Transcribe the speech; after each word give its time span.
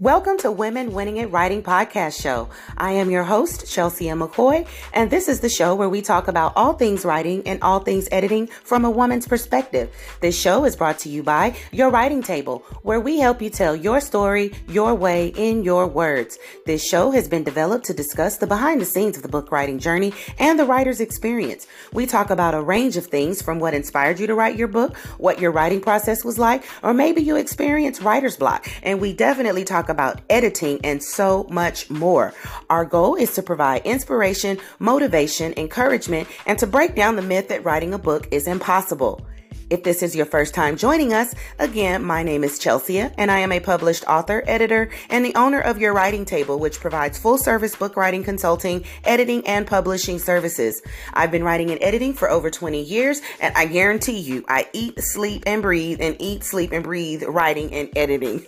Welcome 0.00 0.36
to 0.40 0.50
Women 0.52 0.92
Winning 0.92 1.20
at 1.20 1.32
Writing 1.32 1.62
podcast 1.62 2.20
show. 2.20 2.50
I 2.76 2.92
am 2.92 3.08
your 3.10 3.22
host, 3.24 3.66
Chelsea 3.66 4.10
M. 4.10 4.20
McCoy, 4.20 4.68
and 4.92 5.10
this 5.10 5.26
is 5.26 5.40
the 5.40 5.48
show 5.48 5.74
where 5.74 5.88
we 5.88 6.02
talk 6.02 6.28
about 6.28 6.52
all 6.54 6.74
things 6.74 7.02
writing 7.02 7.42
and 7.46 7.62
all 7.62 7.80
things 7.80 8.06
editing 8.12 8.48
from 8.48 8.84
a 8.84 8.90
woman's 8.90 9.26
perspective. 9.26 9.90
This 10.20 10.38
show 10.38 10.66
is 10.66 10.76
brought 10.76 10.98
to 10.98 11.08
you 11.08 11.22
by 11.22 11.56
Your 11.72 11.88
Writing 11.88 12.22
Table, 12.22 12.58
where 12.82 13.00
we 13.00 13.20
help 13.20 13.40
you 13.40 13.48
tell 13.48 13.74
your 13.74 14.02
story 14.02 14.52
your 14.68 14.94
way 14.94 15.28
in 15.28 15.64
your 15.64 15.86
words. 15.86 16.38
This 16.66 16.86
show 16.86 17.10
has 17.12 17.26
been 17.26 17.42
developed 17.42 17.86
to 17.86 17.94
discuss 17.94 18.36
the 18.36 18.46
behind 18.46 18.82
the 18.82 18.84
scenes 18.84 19.16
of 19.16 19.22
the 19.22 19.30
book 19.30 19.50
writing 19.50 19.78
journey 19.78 20.12
and 20.38 20.58
the 20.58 20.66
writer's 20.66 21.00
experience. 21.00 21.66
We 21.94 22.04
talk 22.04 22.28
about 22.28 22.52
a 22.52 22.60
range 22.60 22.98
of 22.98 23.06
things 23.06 23.40
from 23.40 23.60
what 23.60 23.72
inspired 23.72 24.20
you 24.20 24.26
to 24.26 24.34
write 24.34 24.58
your 24.58 24.68
book, 24.68 24.94
what 25.16 25.40
your 25.40 25.52
writing 25.52 25.80
process 25.80 26.22
was 26.22 26.38
like, 26.38 26.64
or 26.82 26.92
maybe 26.92 27.22
you 27.22 27.36
experienced 27.36 28.02
writer's 28.02 28.36
block. 28.36 28.68
And 28.82 29.00
we 29.00 29.14
definitely 29.14 29.64
talk 29.64 29.85
talk 29.86 29.94
about 29.94 30.20
editing, 30.30 30.80
and 30.84 31.02
so 31.02 31.46
much 31.50 31.90
more. 31.90 32.32
Our 32.70 32.84
goal 32.84 33.14
is 33.14 33.34
to 33.34 33.42
provide 33.42 33.82
inspiration, 33.84 34.58
motivation, 34.78 35.54
encouragement, 35.56 36.28
and 36.46 36.58
to 36.58 36.66
break 36.66 36.94
down 36.94 37.16
the 37.16 37.22
myth 37.22 37.48
that 37.48 37.64
writing 37.64 37.94
a 37.94 37.98
book 37.98 38.28
is 38.30 38.46
impossible. 38.46 39.24
If 39.68 39.82
this 39.82 40.00
is 40.04 40.14
your 40.14 40.26
first 40.26 40.54
time 40.54 40.76
joining 40.76 41.12
us, 41.12 41.34
again, 41.58 42.04
my 42.04 42.22
name 42.22 42.44
is 42.44 42.56
Chelsea, 42.56 43.00
and 43.00 43.32
I 43.32 43.40
am 43.40 43.50
a 43.50 43.58
published 43.58 44.04
author, 44.06 44.44
editor, 44.46 44.90
and 45.10 45.24
the 45.24 45.34
owner 45.34 45.60
of 45.60 45.80
Your 45.80 45.92
Writing 45.92 46.24
Table, 46.24 46.60
which 46.60 46.78
provides 46.78 47.18
full 47.18 47.36
service 47.36 47.74
book 47.74 47.96
writing 47.96 48.22
consulting, 48.22 48.84
editing, 49.02 49.44
and 49.44 49.66
publishing 49.66 50.20
services. 50.20 50.82
I've 51.14 51.32
been 51.32 51.42
writing 51.42 51.72
and 51.72 51.82
editing 51.82 52.14
for 52.14 52.30
over 52.30 52.48
20 52.48 52.80
years, 52.80 53.20
and 53.40 53.52
I 53.56 53.66
guarantee 53.66 54.20
you, 54.20 54.44
I 54.46 54.68
eat, 54.72 55.00
sleep, 55.00 55.42
and 55.46 55.62
breathe, 55.62 56.00
and 56.00 56.16
eat, 56.20 56.44
sleep, 56.44 56.70
and 56.70 56.84
breathe 56.84 57.24
writing 57.26 57.72
and 57.74 57.88
editing. 57.96 58.46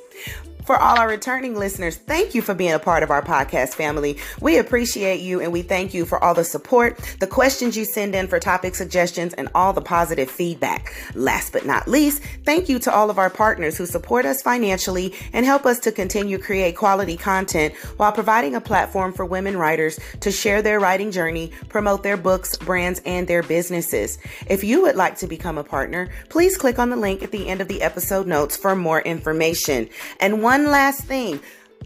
For 0.68 0.76
all 0.76 0.98
our 0.98 1.08
returning 1.08 1.54
listeners, 1.54 1.96
thank 1.96 2.34
you 2.34 2.42
for 2.42 2.52
being 2.52 2.74
a 2.74 2.78
part 2.78 3.02
of 3.02 3.10
our 3.10 3.22
podcast 3.22 3.72
family. 3.72 4.18
We 4.42 4.58
appreciate 4.58 5.22
you 5.22 5.40
and 5.40 5.50
we 5.50 5.62
thank 5.62 5.94
you 5.94 6.04
for 6.04 6.22
all 6.22 6.34
the 6.34 6.44
support, 6.44 6.98
the 7.20 7.26
questions 7.26 7.74
you 7.74 7.86
send 7.86 8.14
in 8.14 8.28
for 8.28 8.38
topic 8.38 8.74
suggestions, 8.74 9.32
and 9.32 9.48
all 9.54 9.72
the 9.72 9.80
positive 9.80 10.30
feedback. 10.30 10.92
Last 11.14 11.54
but 11.54 11.64
not 11.64 11.88
least, 11.88 12.22
thank 12.44 12.68
you 12.68 12.78
to 12.80 12.94
all 12.94 13.08
of 13.08 13.16
our 13.16 13.30
partners 13.30 13.78
who 13.78 13.86
support 13.86 14.26
us 14.26 14.42
financially 14.42 15.14
and 15.32 15.46
help 15.46 15.64
us 15.64 15.78
to 15.78 15.90
continue 15.90 16.36
create 16.36 16.76
quality 16.76 17.16
content 17.16 17.74
while 17.96 18.12
providing 18.12 18.54
a 18.54 18.60
platform 18.60 19.14
for 19.14 19.24
women 19.24 19.56
writers 19.56 19.98
to 20.20 20.30
share 20.30 20.60
their 20.60 20.78
writing 20.78 21.10
journey, 21.10 21.50
promote 21.70 22.02
their 22.02 22.18
books, 22.18 22.58
brands, 22.58 23.00
and 23.06 23.26
their 23.26 23.42
businesses. 23.42 24.18
If 24.50 24.62
you 24.64 24.82
would 24.82 24.96
like 24.96 25.16
to 25.20 25.26
become 25.26 25.56
a 25.56 25.64
partner, 25.64 26.10
please 26.28 26.58
click 26.58 26.78
on 26.78 26.90
the 26.90 26.96
link 26.96 27.22
at 27.22 27.30
the 27.30 27.48
end 27.48 27.62
of 27.62 27.68
the 27.68 27.80
episode 27.80 28.26
notes 28.26 28.54
for 28.54 28.76
more 28.76 29.00
information. 29.00 29.88
And 30.20 30.42
one 30.42 30.57
one 30.58 30.72
last 30.72 31.04
thing. 31.04 31.40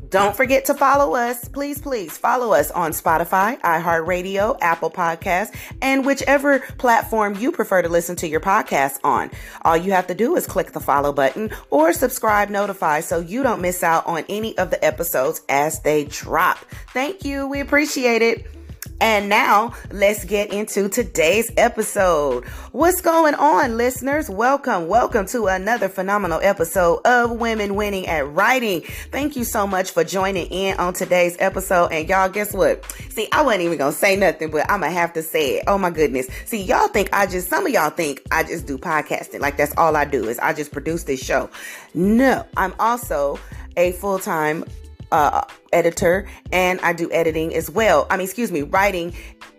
Don't 0.08 0.36
forget 0.36 0.66
to 0.66 0.74
follow 0.74 1.14
us. 1.14 1.48
Please, 1.48 1.80
please 1.80 2.18
follow 2.18 2.52
us 2.52 2.70
on 2.70 2.92
Spotify, 2.92 3.58
iHeartRadio, 3.60 4.58
Apple 4.60 4.90
Podcasts, 4.90 5.54
and 5.80 6.04
whichever 6.04 6.60
platform 6.76 7.34
you 7.38 7.50
prefer 7.50 7.80
to 7.80 7.88
listen 7.88 8.16
to 8.16 8.28
your 8.28 8.40
podcast 8.40 8.98
on. 9.04 9.30
All 9.62 9.76
you 9.76 9.92
have 9.92 10.06
to 10.08 10.14
do 10.14 10.36
is 10.36 10.46
click 10.46 10.72
the 10.72 10.80
follow 10.80 11.14
button 11.14 11.50
or 11.70 11.94
subscribe 11.94 12.50
notify 12.50 13.00
so 13.00 13.20
you 13.20 13.42
don't 13.42 13.62
miss 13.62 13.82
out 13.82 14.06
on 14.06 14.24
any 14.28 14.56
of 14.58 14.70
the 14.70 14.82
episodes 14.84 15.40
as 15.48 15.80
they 15.80 16.04
drop. 16.04 16.58
Thank 16.92 17.24
you. 17.24 17.46
We 17.46 17.60
appreciate 17.60 18.20
it. 18.20 18.61
And 19.00 19.28
now 19.28 19.74
let's 19.90 20.24
get 20.24 20.52
into 20.52 20.88
today's 20.88 21.50
episode. 21.56 22.44
What's 22.72 23.00
going 23.00 23.34
on, 23.34 23.76
listeners? 23.76 24.30
Welcome, 24.30 24.88
welcome 24.88 25.26
to 25.26 25.46
another 25.46 25.88
phenomenal 25.88 26.40
episode 26.42 27.00
of 27.04 27.32
Women 27.32 27.74
Winning 27.74 28.06
at 28.06 28.28
Writing. 28.28 28.82
Thank 29.10 29.34
you 29.36 29.44
so 29.44 29.66
much 29.66 29.90
for 29.90 30.04
joining 30.04 30.46
in 30.46 30.78
on 30.78 30.94
today's 30.94 31.36
episode. 31.40 31.92
And 31.92 32.08
y'all, 32.08 32.28
guess 32.28 32.52
what? 32.52 32.84
See, 33.11 33.28
I 33.33 33.42
wasn't 33.42 33.62
even 33.62 33.78
gonna 33.78 33.92
say 33.92 34.17
nothing, 34.17 34.50
but 34.50 34.70
I'm 34.70 34.80
gonna 34.80 34.92
have 34.92 35.12
to 35.14 35.22
say 35.22 35.56
it. 35.56 35.64
Oh 35.67 35.78
my 35.78 35.90
goodness. 35.90 36.28
See, 36.44 36.62
y'all 36.62 36.88
think 36.88 37.08
I 37.12 37.27
just, 37.27 37.48
some 37.48 37.67
of 37.67 37.72
y'all 37.72 37.90
think 37.90 38.22
I 38.30 38.44
just 38.44 38.67
do 38.67 38.78
podcasting. 38.78 39.40
Like 39.40 39.56
that's 39.56 39.74
all 39.77 39.96
I 39.96 40.05
do 40.05 40.28
is 40.28 40.38
I 40.38 40.52
just 40.52 40.72
produce 40.72 41.05
this 41.05 41.20
show. 41.22 41.50
No, 41.94 42.46
I'm 42.56 42.74
also 42.78 43.38
a 43.77 43.92
full 43.92 44.18
time 44.18 44.64
uh, 45.12 45.45
editor 45.73 46.27
and 46.50 46.80
I 46.80 46.92
do 46.92 47.11
editing 47.12 47.55
as 47.55 47.70
well. 47.70 48.06
I 48.11 48.17
mean, 48.17 48.24
excuse 48.24 48.50
me, 48.50 48.62
writing 48.62 49.14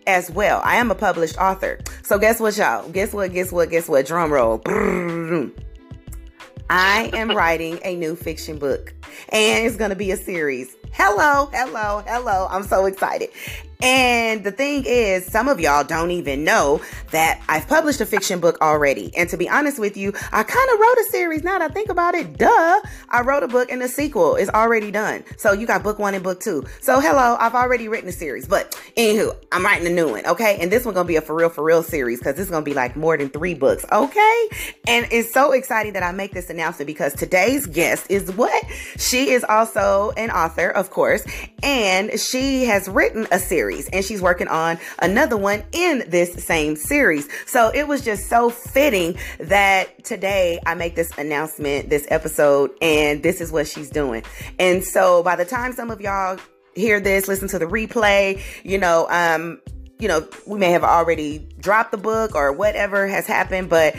as 0.07 0.29
well. 0.29 0.61
I 0.63 0.75
am 0.75 0.91
a 0.91 0.95
published 0.95 1.37
author. 1.37 1.79
So 2.01 2.17
guess 2.19 2.39
what, 2.39 2.57
y'all? 2.57 2.89
Guess 2.89 3.13
what? 3.13 3.31
Guess 3.31 3.51
what? 3.51 3.69
Guess 3.69 3.87
what? 3.87 4.05
Drum 4.05 4.31
roll. 4.31 4.61
I 6.69 7.09
am 7.13 7.31
writing 7.35 7.79
a 7.85 7.95
new 7.95 8.15
fiction 8.15 8.57
book 8.57 8.93
and 9.29 9.65
it's 9.65 9.77
going 9.77 9.91
to 9.91 9.95
be 9.95 10.11
a 10.11 10.17
series. 10.17 10.75
Hello, 10.91 11.49
hello, 11.53 12.03
hello. 12.05 12.47
I'm 12.49 12.63
so 12.63 12.85
excited. 12.85 13.29
And 13.83 14.45
the 14.45 14.51
thing 14.51 14.85
is, 14.85 15.25
some 15.25 15.49
of 15.49 15.59
y'all 15.59 15.83
don't 15.83 16.11
even 16.11 16.45
know 16.45 16.81
that 17.11 17.43
I've 17.49 17.67
published 17.67 17.99
a 17.99 18.05
fiction 18.05 18.39
book 18.39 18.57
already. 18.61 19.11
And 19.17 19.27
to 19.29 19.35
be 19.35 19.49
honest 19.49 19.77
with 19.77 19.97
you, 19.97 20.13
I 20.31 20.43
kind 20.43 20.69
of 20.73 20.79
wrote 20.79 20.97
a 20.99 21.03
series. 21.09 21.43
Now 21.43 21.59
that 21.59 21.69
I 21.69 21.73
think 21.73 21.89
about 21.89 22.15
it, 22.15 22.37
duh, 22.37 22.81
I 23.09 23.21
wrote 23.25 23.43
a 23.43 23.47
book 23.49 23.69
and 23.69 23.81
the 23.81 23.89
sequel 23.89 24.35
is 24.35 24.49
already 24.49 24.89
done. 24.89 25.25
So 25.35 25.51
you 25.51 25.67
got 25.67 25.83
book 25.83 25.99
one 25.99 26.13
and 26.13 26.23
book 26.23 26.39
two. 26.39 26.63
So 26.79 27.01
hello, 27.01 27.35
I've 27.37 27.55
already 27.55 27.89
written 27.89 28.07
a 28.07 28.13
series. 28.13 28.47
But 28.47 28.71
anywho, 28.95 29.35
I'm 29.51 29.65
writing 29.65 29.85
a 29.85 29.89
new 29.89 30.09
one, 30.11 30.25
okay? 30.27 30.57
And 30.61 30.71
this 30.71 30.85
one's 30.85 30.95
gonna 30.95 31.05
be 31.05 31.17
a 31.17 31.21
for 31.21 31.35
real, 31.35 31.49
for 31.49 31.63
real 31.63 31.83
series 31.83 32.19
because 32.19 32.35
this 32.35 32.45
is 32.45 32.51
gonna 32.51 32.63
be 32.63 32.73
like 32.73 32.95
more 32.95 33.17
than 33.17 33.29
three 33.29 33.53
books, 33.53 33.85
okay? 33.91 34.49
And 34.87 35.07
it's 35.11 35.33
so 35.33 35.51
exciting 35.51 35.91
that 35.93 36.03
I 36.03 36.13
make 36.13 36.31
this 36.31 36.49
announcement 36.49 36.87
because 36.87 37.13
today's 37.13 37.65
guest 37.65 38.05
is 38.09 38.31
what? 38.31 38.63
She 38.97 39.31
is 39.31 39.43
also 39.43 40.13
an 40.15 40.31
author, 40.31 40.69
of 40.69 40.89
course, 40.89 41.25
and 41.61 42.17
she 42.17 42.63
has 42.63 42.87
written 42.87 43.27
a 43.29 43.39
series 43.39 43.72
series 43.73 43.89
and 43.89 44.05
she's 44.05 44.21
working 44.21 44.47
on 44.47 44.77
another 44.99 45.37
one 45.37 45.63
in 45.71 46.03
this 46.07 46.33
same 46.43 46.75
series. 46.75 47.27
So 47.45 47.71
it 47.73 47.87
was 47.87 48.03
just 48.03 48.29
so 48.29 48.49
fitting 48.49 49.17
that 49.39 50.03
today 50.03 50.59
I 50.65 50.75
make 50.75 50.95
this 50.95 51.15
announcement, 51.17 51.89
this 51.89 52.05
episode, 52.09 52.71
and 52.81 53.23
this 53.23 53.41
is 53.41 53.51
what 53.51 53.67
she's 53.67 53.89
doing. 53.89 54.23
And 54.59 54.83
so 54.83 55.23
by 55.23 55.35
the 55.35 55.45
time 55.45 55.73
some 55.73 55.91
of 55.91 56.01
y'all 56.01 56.37
hear 56.75 56.99
this, 56.99 57.27
listen 57.27 57.47
to 57.49 57.59
the 57.59 57.65
replay, 57.65 58.41
you 58.63 58.77
know, 58.77 59.07
um, 59.09 59.61
you 59.99 60.07
know, 60.07 60.27
we 60.45 60.59
may 60.59 60.71
have 60.71 60.83
already 60.83 61.39
dropped 61.59 61.91
the 61.91 61.97
book 61.97 62.35
or 62.35 62.51
whatever 62.51 63.07
has 63.07 63.25
happened, 63.25 63.69
but 63.69 63.95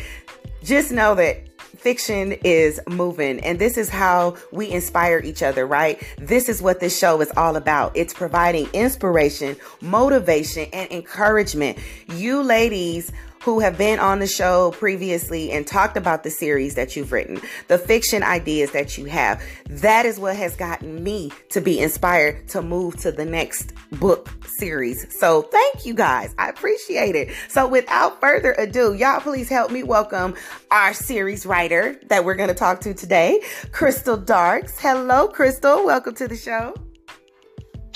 just 0.62 0.92
know 0.92 1.14
that 1.14 1.53
fiction 1.84 2.33
is 2.45 2.81
moving 2.89 3.39
and 3.41 3.59
this 3.59 3.77
is 3.77 3.91
how 3.91 4.34
we 4.53 4.71
inspire 4.71 5.21
each 5.22 5.43
other, 5.43 5.67
right? 5.67 6.03
This 6.17 6.49
is 6.49 6.62
what 6.62 6.81
this 6.81 6.99
show 6.99 7.21
is 7.21 7.31
all 7.37 7.56
about. 7.56 7.95
It's 7.95 8.15
providing 8.15 8.69
inspiration, 8.72 9.55
motivation, 9.83 10.67
and 10.72 10.91
encouragement. 10.91 11.77
You 12.09 12.43
ladies 12.43 13.12
who 13.44 13.60
have 13.60 13.77
been 13.77 13.99
on 13.99 14.21
the 14.21 14.27
show 14.27 14.71
previously 14.71 15.53
and 15.53 15.66
talked 15.66 15.99
about 15.99 16.22
the 16.22 16.31
series 16.31 16.77
that 16.77 16.97
you've 16.97 17.12
written, 17.12 17.38
the 17.69 17.77
fiction 17.77 18.22
ideas 18.22 18.71
that 18.72 18.97
you 18.97 19.05
have. 19.05 19.43
That 19.69 20.06
is 20.06 20.19
what 20.19 20.34
has 20.34 20.56
gotten 20.56 21.05
me 21.05 21.31
to 21.50 21.60
be 21.60 21.78
inspired 21.78 22.49
to 22.49 22.62
move 22.62 22.97
to 23.03 23.12
the 23.12 23.27
next 23.27 23.75
book 23.93 24.31
series. 24.47 25.06
So 25.19 25.43
thank 25.43 25.84
you 25.84 25.93
guys. 25.93 26.34
I 26.38 26.49
appreciate 26.49 27.16
it. 27.16 27.34
So 27.49 27.69
without 27.69 28.19
further 28.19 28.53
ado, 28.56 28.94
y'all 28.94 29.21
please 29.21 29.50
help 29.50 29.71
me 29.71 29.83
welcome 29.83 30.34
our 30.71 30.94
series 30.94 31.44
writer 31.44 32.00
that 32.09 32.25
we're 32.25 32.37
going 32.37 32.49
to 32.49 32.54
talk 32.54 32.81
to 32.81 32.94
today, 32.94 33.43
Crystal 33.72 34.16
Darks. 34.16 34.78
Hello, 34.78 35.28
Crystal. 35.28 35.84
Welcome 35.84 36.15
to 36.15 36.28
the 36.28 36.37
show. 36.37 36.75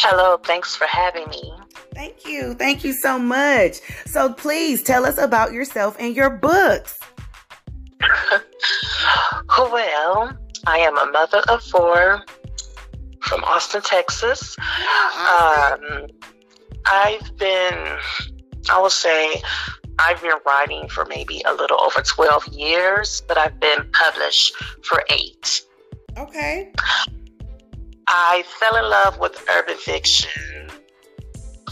Hello. 0.00 0.36
Thanks 0.38 0.76
for 0.76 0.86
having 0.86 1.28
me. 1.28 1.52
Thank 1.94 2.26
you. 2.26 2.54
Thank 2.54 2.84
you 2.84 2.92
so 2.92 3.18
much. 3.18 3.76
So 4.06 4.32
please 4.32 4.82
tell 4.82 5.04
us 5.04 5.18
about 5.18 5.52
yourself 5.52 5.96
and 5.98 6.14
your 6.14 6.30
books. 6.30 6.98
well, 9.58 10.32
I 10.66 10.78
am 10.78 10.96
a 10.96 11.10
mother 11.10 11.42
of 11.48 11.62
four 11.62 12.24
from 13.22 13.44
Austin, 13.44 13.82
Texas. 13.82 14.56
Um, 15.18 16.06
I've 16.86 17.36
been, 17.36 17.98
I 18.70 18.80
will 18.80 18.88
say, 18.88 19.42
I've 19.98 20.22
been 20.22 20.38
writing 20.46 20.88
for 20.88 21.04
maybe 21.04 21.42
a 21.44 21.52
little 21.52 21.82
over 21.82 22.00
12 22.00 22.48
years, 22.48 23.22
but 23.26 23.36
I've 23.36 23.58
been 23.58 23.90
published 23.92 24.54
for 24.84 25.02
eight. 25.10 25.62
Okay. 26.16 26.72
I 28.08 28.42
fell 28.58 28.76
in 28.76 28.88
love 28.88 29.18
with 29.18 29.44
urban 29.54 29.76
fiction 29.76 30.70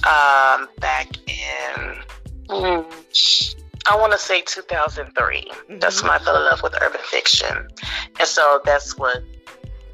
um, 0.04 0.68
back 0.78 1.08
in, 1.26 1.96
mm, 2.48 3.54
I 3.90 3.96
want 3.96 4.12
to 4.12 4.18
say 4.18 4.42
2003. 4.42 5.50
Mm-hmm. 5.50 5.78
That's 5.78 6.02
when 6.02 6.10
I 6.10 6.18
fell 6.18 6.36
in 6.36 6.44
love 6.44 6.62
with 6.62 6.74
urban 6.82 7.00
fiction. 7.04 7.68
And 8.18 8.28
so 8.28 8.60
that's 8.66 8.98
what, 8.98 9.22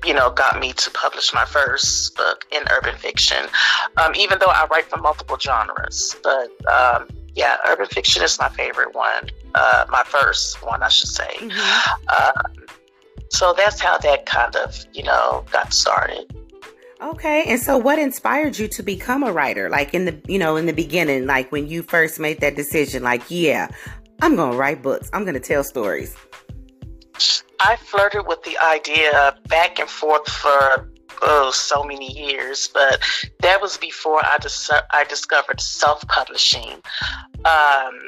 you 0.04 0.12
know, 0.12 0.30
got 0.30 0.58
me 0.58 0.72
to 0.72 0.90
publish 0.90 1.32
my 1.32 1.44
first 1.44 2.16
book 2.16 2.44
in 2.50 2.62
urban 2.72 2.96
fiction, 2.96 3.46
um, 3.98 4.12
even 4.16 4.40
though 4.40 4.46
I 4.46 4.66
write 4.68 4.86
for 4.86 4.96
multiple 4.96 5.38
genres. 5.38 6.16
But 6.24 6.50
um, 6.66 7.08
yeah, 7.34 7.58
urban 7.68 7.86
fiction 7.86 8.24
is 8.24 8.36
my 8.40 8.48
favorite 8.48 8.96
one, 8.96 9.30
uh, 9.54 9.84
my 9.90 10.02
first 10.04 10.60
one, 10.64 10.82
I 10.82 10.88
should 10.88 11.08
say. 11.08 11.34
Mm-hmm. 11.38 11.92
Uh, 12.08 12.61
So 13.32 13.54
that's 13.56 13.80
how 13.80 13.98
that 13.98 14.26
kind 14.26 14.54
of, 14.56 14.84
you 14.92 15.02
know, 15.02 15.44
got 15.50 15.72
started. 15.72 16.30
Okay. 17.00 17.44
And 17.48 17.58
so 17.58 17.78
what 17.78 17.98
inspired 17.98 18.58
you 18.58 18.68
to 18.68 18.82
become 18.82 19.22
a 19.22 19.32
writer? 19.32 19.68
Like 19.68 19.94
in 19.94 20.04
the, 20.04 20.20
you 20.28 20.38
know, 20.38 20.56
in 20.56 20.66
the 20.66 20.72
beginning, 20.72 21.26
like 21.26 21.50
when 21.50 21.66
you 21.66 21.82
first 21.82 22.20
made 22.20 22.40
that 22.40 22.54
decision, 22.54 23.02
like, 23.02 23.22
yeah, 23.28 23.68
I'm 24.20 24.36
going 24.36 24.52
to 24.52 24.56
write 24.56 24.82
books. 24.82 25.10
I'm 25.12 25.24
going 25.24 25.34
to 25.34 25.40
tell 25.40 25.64
stories. 25.64 26.14
I 27.58 27.76
flirted 27.76 28.26
with 28.26 28.42
the 28.42 28.56
idea 28.58 29.34
back 29.48 29.78
and 29.78 29.88
forth 29.88 30.28
for 30.28 30.90
oh 31.22 31.50
so 31.52 31.84
many 31.84 32.12
years, 32.12 32.68
but 32.72 33.02
that 33.40 33.60
was 33.62 33.76
before 33.76 34.24
I 34.24 34.38
dis- 34.40 34.70
I 34.90 35.04
discovered 35.04 35.60
self-publishing. 35.60 36.82
Um, 37.44 37.98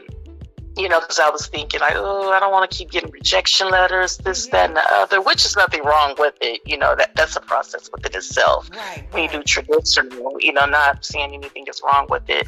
you 0.77 0.89
know, 0.89 1.01
because 1.01 1.19
I 1.21 1.31
was 1.31 1.47
thinking 1.47 1.81
like, 1.81 1.95
oh, 1.97 2.33
I 2.33 2.41
don't 2.41 2.51
want 2.53 2.69
to 2.71 2.77
keep 2.77 2.91
getting 2.91 3.11
rejection 3.11 3.71
letters, 3.71 4.17
this, 4.19 4.47
that, 4.49 4.69
and 4.71 4.77
the 4.77 4.85
other, 4.93 5.21
which 5.21 5.45
is 5.45 5.57
nothing 5.57 5.85
wrong 5.85 6.15
with 6.19 6.35
it. 6.41 6.61
You 6.67 6.77
know, 6.79 6.95
that 6.97 7.15
that's 7.15 7.37
a 7.37 7.41
process 7.41 7.89
within 7.93 8.15
itself. 8.17 8.69
Right, 8.73 9.07
When 9.13 9.25
you 9.25 9.29
do 9.29 9.43
traditional, 9.45 10.37
you 10.41 10.53
know, 10.53 10.67
not 10.67 11.05
saying 11.05 11.33
anything 11.33 11.67
is 11.69 11.81
wrong 11.85 12.07
with 12.11 12.29
it. 12.29 12.47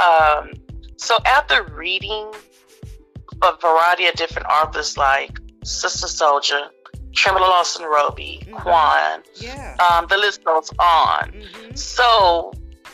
Um, 0.00 0.54
so 0.96 1.18
after 1.26 1.62
reading 1.74 2.32
a 3.42 3.56
variety 3.60 4.06
of 4.06 4.14
different 4.14 4.48
authors 4.48 4.96
like 4.98 5.38
Sister 5.64 6.06
Souljah, 6.06 6.68
Kimberla 7.14 7.46
Lawson 7.46 7.84
Roby, 7.84 8.42
Mhm. 8.46 8.60
Quan, 8.62 9.22
Yeah. 9.34 9.76
um, 9.78 10.06
the 10.08 10.16
list 10.16 10.44
goes 10.44 10.70
on. 10.78 11.30
hmm 11.30 11.74
So 11.74 12.52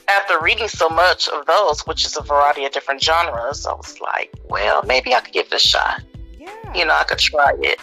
after 0.08 0.40
reading 0.40 0.68
so 0.68 0.88
much 0.88 1.28
of 1.28 1.46
those, 1.46 1.80
which 1.86 2.04
is 2.04 2.16
a 2.16 2.22
variety 2.22 2.64
of 2.64 2.72
different 2.72 3.02
genres, 3.02 3.66
I 3.66 3.72
was 3.72 4.00
like, 4.00 4.32
well, 4.48 4.82
maybe 4.84 5.14
I 5.14 5.20
could 5.20 5.32
give 5.32 5.46
it 5.46 5.54
a 5.54 5.58
shot. 5.58 6.02
Yeah. 6.38 6.74
You 6.74 6.84
know, 6.84 6.94
I 6.94 7.04
could 7.04 7.18
try 7.18 7.52
it. 7.58 7.80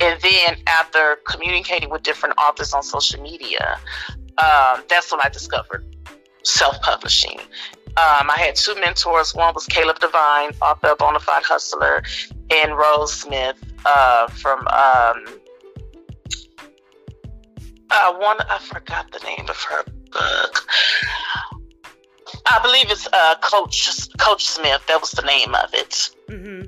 And 0.00 0.20
then 0.20 0.56
after 0.66 1.16
communicating 1.26 1.90
with 1.90 2.02
different 2.02 2.36
authors 2.38 2.72
on 2.72 2.82
social 2.82 3.20
media, 3.22 3.78
um, 4.38 4.84
that's 4.88 5.10
when 5.12 5.20
I 5.22 5.28
discovered 5.28 5.84
self-publishing. 6.42 7.40
Um, 7.98 8.30
I 8.30 8.36
had 8.38 8.56
two 8.56 8.74
mentors. 8.74 9.34
One 9.34 9.54
was 9.54 9.66
Caleb 9.66 9.98
Devine, 10.00 10.52
author 10.60 10.88
of 10.88 10.98
Bonafide 10.98 11.44
Hustler, 11.44 12.02
and 12.50 12.76
Rose 12.76 13.12
Smith 13.12 13.56
uh, 13.86 14.28
from 14.28 14.60
um, 14.68 15.40
uh, 17.90 18.12
one. 18.18 18.36
I 18.50 18.58
forgot 18.60 19.10
the 19.12 19.18
name 19.20 19.48
of 19.48 19.56
her 19.62 19.84
book. 20.10 20.66
I 22.46 22.60
believe 22.62 22.90
it's 22.90 23.06
uh, 23.12 23.36
Coach 23.40 24.08
Coach 24.18 24.44
Smith. 24.44 24.82
That 24.88 25.00
was 25.00 25.12
the 25.12 25.22
name 25.22 25.54
of 25.54 25.72
it. 25.72 26.10
hmm 26.28 26.62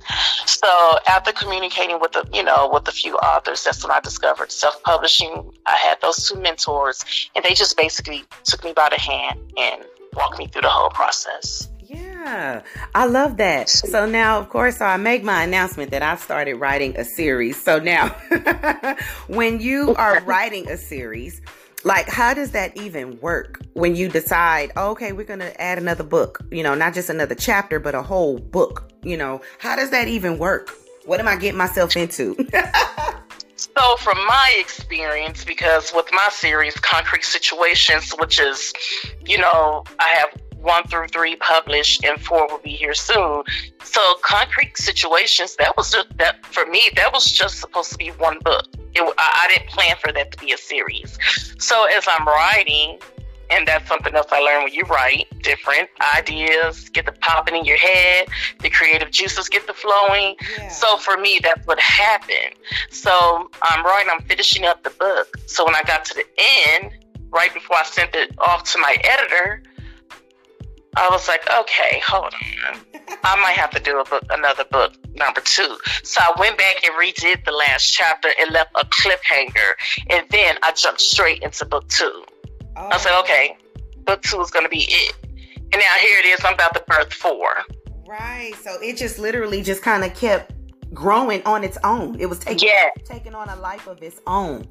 So 0.46 0.68
after 1.06 1.32
communicating 1.32 2.00
with 2.00 2.14
a 2.16 2.26
you 2.32 2.42
know 2.42 2.70
with 2.72 2.88
a 2.88 2.92
few 2.92 3.16
authors, 3.16 3.64
that's 3.64 3.82
when 3.84 3.90
I 3.90 4.00
discovered 4.00 4.52
self-publishing. 4.52 5.52
I 5.66 5.76
had 5.76 6.00
those 6.00 6.28
two 6.28 6.40
mentors, 6.40 7.04
and 7.34 7.44
they 7.44 7.54
just 7.54 7.76
basically 7.76 8.24
took 8.44 8.64
me 8.64 8.72
by 8.72 8.88
the 8.90 9.00
hand 9.00 9.40
and 9.56 9.84
walked 10.14 10.38
me 10.38 10.46
through 10.46 10.62
the 10.62 10.68
whole 10.68 10.90
process. 10.90 11.68
Yeah, 11.88 12.62
I 12.94 13.06
love 13.06 13.38
that. 13.38 13.70
So 13.70 14.04
now, 14.04 14.38
of 14.38 14.50
course, 14.50 14.82
I 14.82 14.98
make 14.98 15.24
my 15.24 15.42
announcement 15.42 15.90
that 15.92 16.02
I've 16.02 16.20
started 16.20 16.56
writing 16.56 16.94
a 16.98 17.04
series. 17.04 17.62
So 17.62 17.78
now, 17.78 18.08
when 19.28 19.60
you 19.60 19.94
are 19.94 20.20
writing 20.26 20.68
a 20.68 20.76
series, 20.76 21.40
like 21.88 22.06
how 22.06 22.34
does 22.34 22.50
that 22.50 22.76
even 22.76 23.18
work 23.20 23.62
when 23.72 23.96
you 23.96 24.10
decide, 24.10 24.70
oh, 24.76 24.90
okay, 24.90 25.12
we're 25.12 25.24
going 25.24 25.40
to 25.40 25.58
add 25.58 25.78
another 25.78 26.04
book, 26.04 26.38
you 26.50 26.62
know, 26.62 26.74
not 26.74 26.92
just 26.92 27.08
another 27.08 27.34
chapter, 27.34 27.80
but 27.80 27.94
a 27.94 28.02
whole 28.02 28.38
book, 28.38 28.92
you 29.02 29.16
know, 29.16 29.40
how 29.58 29.74
does 29.74 29.88
that 29.88 30.06
even 30.06 30.36
work? 30.36 30.70
What 31.06 31.18
am 31.18 31.26
I 31.26 31.36
getting 31.36 31.58
myself 31.58 31.96
into? 31.96 32.36
So, 33.76 33.96
from 33.96 34.18
my 34.18 34.54
experience, 34.60 35.44
because 35.44 35.92
with 35.92 36.06
my 36.12 36.28
series, 36.30 36.74
Concrete 36.74 37.24
Situations, 37.24 38.12
which 38.20 38.38
is, 38.38 38.72
you 39.24 39.36
know, 39.36 39.82
I 39.98 40.08
have 40.10 40.28
one 40.60 40.84
through 40.88 41.08
three 41.08 41.36
published 41.36 42.04
and 42.04 42.20
four 42.20 42.46
will 42.48 42.58
be 42.58 42.70
here 42.70 42.94
soon. 42.94 43.42
So, 43.82 44.00
Concrete 44.22 44.76
Situations, 44.76 45.56
that 45.56 45.76
was 45.76 45.90
just, 45.90 46.16
that 46.18 46.44
for 46.46 46.66
me, 46.66 46.82
that 46.96 47.12
was 47.12 47.30
just 47.30 47.60
supposed 47.60 47.92
to 47.92 47.98
be 47.98 48.08
one 48.10 48.38
book. 48.40 48.66
It, 48.94 49.02
I, 49.18 49.44
I 49.44 49.54
didn't 49.54 49.70
plan 49.70 49.96
for 50.02 50.12
that 50.12 50.32
to 50.32 50.38
be 50.38 50.52
a 50.52 50.58
series. 50.58 51.18
So, 51.58 51.84
as 51.84 52.06
I'm 52.08 52.26
writing, 52.26 52.98
and 53.50 53.66
that's 53.66 53.88
something 53.88 54.14
else 54.14 54.26
I 54.30 54.40
learned 54.40 54.64
when 54.64 54.74
you 54.74 54.82
write 54.84 55.26
different 55.42 55.88
ideas 56.16 56.88
get 56.90 57.06
the 57.06 57.12
popping 57.12 57.56
in 57.56 57.64
your 57.64 57.78
head, 57.78 58.28
the 58.60 58.70
creative 58.70 59.10
juices 59.10 59.48
get 59.48 59.66
the 59.66 59.72
flowing. 59.72 60.36
So 60.70 60.96
for 60.98 61.16
me, 61.16 61.40
that's 61.42 61.66
what 61.66 61.80
happened. 61.80 62.54
So 62.90 63.50
I'm 63.62 63.84
writing, 63.84 64.10
I'm 64.12 64.22
finishing 64.22 64.66
up 64.66 64.84
the 64.84 64.90
book. 64.90 65.38
So 65.46 65.64
when 65.64 65.74
I 65.74 65.82
got 65.82 66.04
to 66.06 66.14
the 66.14 66.24
end, 66.70 66.92
right 67.30 67.52
before 67.52 67.76
I 67.76 67.84
sent 67.84 68.14
it 68.14 68.34
off 68.38 68.64
to 68.72 68.78
my 68.78 68.96
editor, 69.04 69.62
I 70.96 71.08
was 71.10 71.28
like, 71.28 71.42
okay, 71.60 72.02
hold 72.06 72.24
on. 72.34 72.80
I 73.22 73.36
might 73.40 73.52
have 73.56 73.70
to 73.70 73.80
do 73.80 74.00
a 74.00 74.04
book, 74.04 74.22
another 74.30 74.64
book, 74.64 74.94
number 75.14 75.40
two. 75.40 75.76
So 76.02 76.20
I 76.20 76.32
went 76.38 76.58
back 76.58 76.76
and 76.84 76.92
redid 76.94 77.44
the 77.44 77.52
last 77.52 77.92
chapter 77.92 78.28
and 78.40 78.50
left 78.52 78.70
a 78.74 78.84
cliffhanger. 78.86 79.72
And 80.10 80.26
then 80.30 80.56
I 80.62 80.72
jumped 80.72 81.00
straight 81.00 81.42
into 81.42 81.64
book 81.66 81.86
two. 81.88 82.24
I 82.76 82.90
Oh, 82.94 82.98
said, 82.98 83.18
okay, 83.20 83.56
book 84.04 84.22
two 84.22 84.40
is 84.40 84.50
going 84.50 84.64
to 84.64 84.68
be 84.70 84.86
it. 84.88 85.14
And 85.72 85.72
now 85.72 85.94
here 86.00 86.18
it 86.18 86.26
is. 86.26 86.40
I'm 86.44 86.54
about 86.54 86.74
to 86.74 86.82
birth 86.88 87.12
four. 87.12 87.48
right. 88.06 88.54
So 88.62 88.80
it 88.80 88.96
just 88.96 89.18
literally 89.18 89.62
just 89.62 89.82
kind 89.82 90.04
of 90.04 90.14
kept 90.14 90.52
growing 90.94 91.42
on 91.44 91.62
its 91.64 91.76
own. 91.84 92.18
It 92.18 92.26
was 92.26 92.38
taking 92.38 92.66
Yeah. 92.68 92.88
taking 93.04 93.34
on 93.34 93.48
a 93.50 93.56
life 93.56 93.86
of 93.86 94.02
its 94.02 94.20
own. 94.26 94.66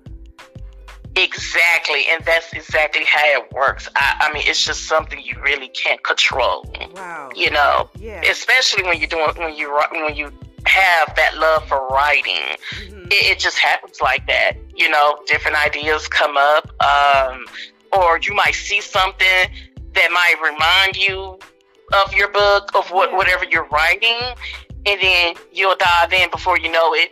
Exactly, 1.18 2.04
and 2.12 2.24
that's 2.26 2.54
exactly 2.54 3.04
how 3.04 3.26
it 3.42 3.52
works. 3.52 3.90
I, 3.96 4.28
I 4.30 4.34
mean, 4.34 4.44
it's 4.46 4.64
just 4.64 4.88
something 4.88 5.20
you 5.22 5.36
really 5.42 5.68
can't 5.70 6.04
control. 6.04 6.64
Wow. 6.96 7.30
You 7.36 7.50
know, 7.52 7.90
Yeah. 7.98 8.22
especially 8.30 8.84
when 8.84 9.00
you're 9.00 9.08
doing 9.08 9.28
when 9.36 9.56
you 9.56 9.74
when 9.92 10.16
you 10.16 10.32
have 10.66 11.16
that 11.16 11.38
love 11.38 11.68
for 11.68 11.88
writing. 11.88 12.56
Mhm. 12.76 13.08
It, 13.08 13.32
it 13.32 13.40
just 13.40 13.58
happens 13.58 14.00
like 14.02 14.28
that. 14.28 14.54
You 14.76 14.90
know, 14.90 15.18
different 15.26 15.58
ideas 15.58 16.08
come 16.08 16.38
up, 16.38 16.70
um, 16.84 17.46
or 17.94 18.20
you 18.20 18.34
might 18.36 18.54
see 18.56 18.82
something 18.82 19.50
that 19.94 20.12
might 20.12 20.36
remind 20.44 20.98
you 20.98 21.40
of 22.04 22.14
your 22.14 22.28
book 22.28 22.70
of 22.76 22.92
what 22.92 23.10
Yeah. 23.12 23.18
whatever 23.18 23.46
you're 23.46 23.68
writing, 23.70 24.20
and 24.86 25.02
then 25.02 25.36
you'll 25.52 25.76
dive 25.78 26.14
in 26.14 26.30
before 26.30 26.60
you 26.60 26.70
know 26.70 26.94
it. 26.94 27.12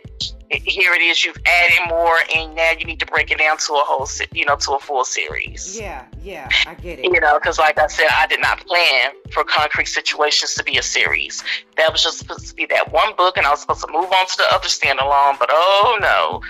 Here 0.50 0.94
it 0.94 1.02
is. 1.02 1.26
You've 1.26 1.40
added 1.46 1.90
more, 1.90 2.18
and 2.36 2.56
now 2.56 2.72
you 2.78 2.86
need 2.86 3.00
to 3.00 3.06
break 3.08 3.32
it 3.32 3.40
down 3.40 3.58
to 3.58 3.74
a 3.74 3.80
whole, 3.80 4.08
you 4.32 4.46
know, 4.46 4.56
to 4.58 4.74
a 4.74 4.80
full 4.80 5.04
series. 5.04 5.80
Yeah, 5.80 6.06
yeah, 6.22 6.50
I 6.68 6.76
get 6.76 7.00
it. 7.00 7.06
You 7.06 7.20
know, 7.20 7.40
because 7.40 7.58
like 7.58 7.80
I 7.80 7.88
said, 7.88 8.08
I 8.16 8.28
did 8.28 8.42
not 8.42 8.60
plan 8.66 9.12
for 9.32 9.44
Concrete 9.44 9.88
Situations 9.88 10.54
to 10.56 10.64
be 10.64 10.78
a 10.78 10.84
series. 10.84 11.44
That 11.78 11.92
was 11.92 12.04
just 12.04 12.20
supposed 12.20 12.48
to 12.48 12.56
be 12.56 12.68
that 12.68 12.92
one 12.92 13.16
book, 13.16 13.38
and 13.38 13.46
I 13.48 13.50
was 13.50 13.62
supposed 13.62 13.82
to 13.82 13.92
move 13.92 14.12
on 14.12 14.28
to 14.28 14.38
the 14.38 14.48
other 14.54 14.68
standalone. 14.68 15.40
But 15.40 15.50
oh 15.52 15.98
no, 16.00 16.42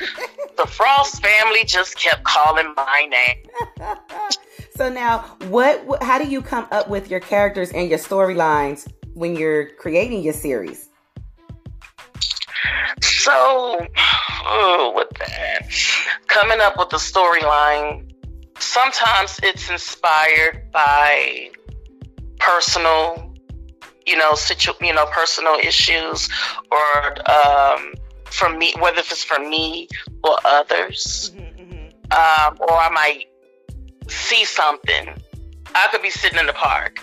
the 0.58 0.70
Frost 0.70 1.22
family 1.22 1.64
just 1.64 1.98
kept 1.98 2.26
calling 2.26 2.74
my 2.76 3.08
name. 3.10 3.88
so 4.76 4.90
now, 4.90 5.20
what, 5.48 5.86
what? 5.86 6.04
How 6.04 6.18
do 6.20 6.28
you 6.28 6.42
come 6.42 6.68
up 6.72 6.90
with 6.90 7.10
your 7.10 7.22
characters 7.22 7.72
and 7.72 7.90
your 7.90 8.00
storylines 8.00 8.92
when 9.14 9.38
you're 9.38 9.70
creating 9.76 10.22
your 10.22 10.34
series? 10.34 10.90
So, 13.26 13.88
oh, 14.46 14.94
with 14.96 15.10
that, 15.18 15.68
coming 16.28 16.60
up 16.62 16.78
with 16.78 16.90
the 16.90 16.98
storyline, 16.98 18.12
sometimes 18.60 19.40
it's 19.42 19.68
inspired 19.68 20.72
by 20.72 21.50
personal, 22.38 23.34
you 24.06 24.16
know, 24.16 24.36
situ, 24.36 24.74
you 24.80 24.94
know, 24.94 25.08
personal 25.08 25.56
issues, 25.56 26.30
or 26.70 27.32
um, 27.32 27.96
for 28.26 28.56
me, 28.56 28.76
whether 28.80 29.00
if 29.00 29.12
it's 29.12 29.24
for 29.24 29.40
me 29.40 29.88
or 30.24 30.38
others, 30.46 31.34
um, 32.12 32.58
or 32.60 32.74
I 32.74 32.90
might 32.94 33.26
see 34.08 34.46
something. 34.46 35.20
I 35.74 35.88
could 35.90 36.04
be 36.04 36.12
sitting 36.12 36.38
in 36.38 36.46
the 36.46 36.54
park, 36.54 37.00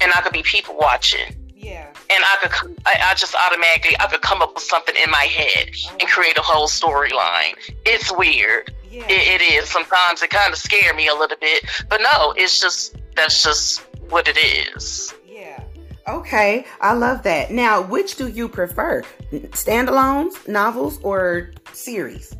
and 0.00 0.10
I 0.16 0.22
could 0.22 0.32
be 0.32 0.42
people 0.42 0.78
watching 0.78 1.36
Yeah. 1.62 1.86
and 2.08 2.24
I 2.24 2.36
could, 2.40 2.50
come- 2.50 2.76
I, 2.86 3.10
I 3.10 3.14
just 3.14 3.34
automatically, 3.34 3.94
I 4.00 4.06
could 4.06 4.22
come 4.22 4.40
up 4.40 4.54
with 4.54 4.64
something 4.64 4.94
in 5.04 5.10
my 5.10 5.24
head 5.24 5.68
and 6.00 6.08
create 6.08 6.38
a 6.38 6.42
whole 6.42 6.66
storyline. 6.68 7.54
It's 7.84 8.10
weird. 8.16 8.72
Yeah. 8.90 9.04
It, 9.08 9.40
it 9.40 9.44
is. 9.44 9.68
Sometimes 9.68 10.22
it 10.22 10.30
kind 10.30 10.52
of 10.52 10.58
scare 10.58 10.94
me 10.94 11.06
a 11.08 11.14
little 11.14 11.36
bit, 11.40 11.64
but 11.88 12.00
no, 12.00 12.32
it's 12.36 12.58
just 12.60 12.96
that's 13.14 13.42
just 13.44 13.80
what 14.08 14.26
it 14.26 14.38
is. 14.38 15.12
yeah. 15.28 15.62
Okay, 16.08 16.64
I 16.80 16.94
love 16.94 17.22
that. 17.24 17.50
Now, 17.52 17.82
which 17.82 18.16
do 18.16 18.26
you 18.26 18.48
prefer? 18.48 19.02
Standalones, 19.30 20.48
novels, 20.48 20.98
or 21.04 21.52
series? 21.72 22.34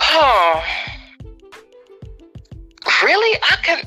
Oh, 0.00 0.64
really? 3.04 3.40
I 3.50 3.56
can. 3.62 3.82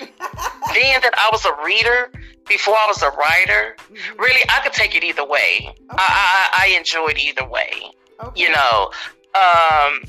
Being 0.74 1.00
that 1.02 1.12
I 1.16 1.28
was 1.32 1.44
a 1.44 1.64
reader 1.64 2.10
before 2.50 2.74
I 2.74 2.86
was 2.86 3.00
a 3.02 3.08
writer, 3.10 3.76
really, 4.18 4.40
I 4.50 4.60
could 4.62 4.74
take 4.74 4.94
it 4.94 5.02
either 5.04 5.24
way. 5.24 5.74
I, 5.90 6.50
I, 6.52 6.64
I 6.74 6.76
enjoyed 6.76 7.16
either 7.16 7.48
way. 7.48 7.72
Okay. 8.22 8.42
you 8.42 8.50
know 8.50 8.90
Um, 9.34 10.02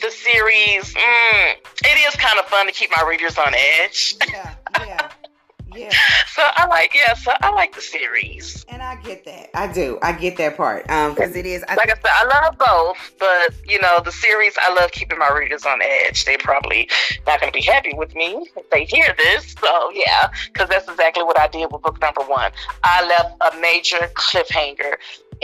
the 0.00 0.10
series, 0.10 0.94
mm, 0.94 1.52
it 1.84 2.06
is 2.08 2.14
kind 2.16 2.38
of 2.38 2.46
fun 2.46 2.66
to 2.66 2.72
keep 2.72 2.90
my 2.96 3.02
readers 3.06 3.36
on 3.36 3.52
edge. 3.54 4.14
Yeah, 4.30 4.54
yeah. 4.80 5.10
Yeah. 5.74 5.90
So 6.28 6.42
I 6.54 6.66
like 6.66 6.94
yeah, 6.94 7.14
so 7.14 7.32
I 7.40 7.50
like 7.50 7.74
the 7.74 7.80
series. 7.80 8.64
And 8.68 8.82
I 8.82 8.96
get 8.96 9.24
that. 9.24 9.50
I 9.54 9.70
do. 9.72 9.98
I 10.02 10.12
get 10.12 10.36
that 10.36 10.56
part. 10.56 10.88
Um 10.88 11.14
because 11.14 11.34
it 11.36 11.46
is 11.46 11.64
I, 11.68 11.74
like 11.74 11.90
I 11.90 11.94
said, 11.94 12.04
I 12.06 12.24
love 12.24 12.58
both, 12.58 13.12
but 13.18 13.54
you 13.68 13.80
know, 13.80 14.00
the 14.04 14.12
series 14.12 14.54
I 14.60 14.72
love 14.72 14.92
keeping 14.92 15.18
my 15.18 15.30
readers 15.30 15.64
on 15.66 15.80
edge. 15.82 16.24
They're 16.24 16.38
probably 16.38 16.88
not 17.26 17.40
gonna 17.40 17.52
be 17.52 17.62
happy 17.62 17.92
with 17.94 18.14
me 18.14 18.48
if 18.56 18.70
they 18.70 18.84
hear 18.84 19.14
this. 19.18 19.54
So 19.60 19.90
yeah, 19.92 20.30
because 20.52 20.68
that's 20.68 20.88
exactly 20.88 21.24
what 21.24 21.38
I 21.38 21.48
did 21.48 21.70
with 21.72 21.82
book 21.82 22.00
number 22.00 22.22
one. 22.22 22.52
I 22.84 23.06
left 23.06 23.36
a 23.40 23.60
major 23.60 24.10
cliffhanger 24.14 24.94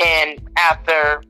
and 0.04 0.40
after 0.56 1.22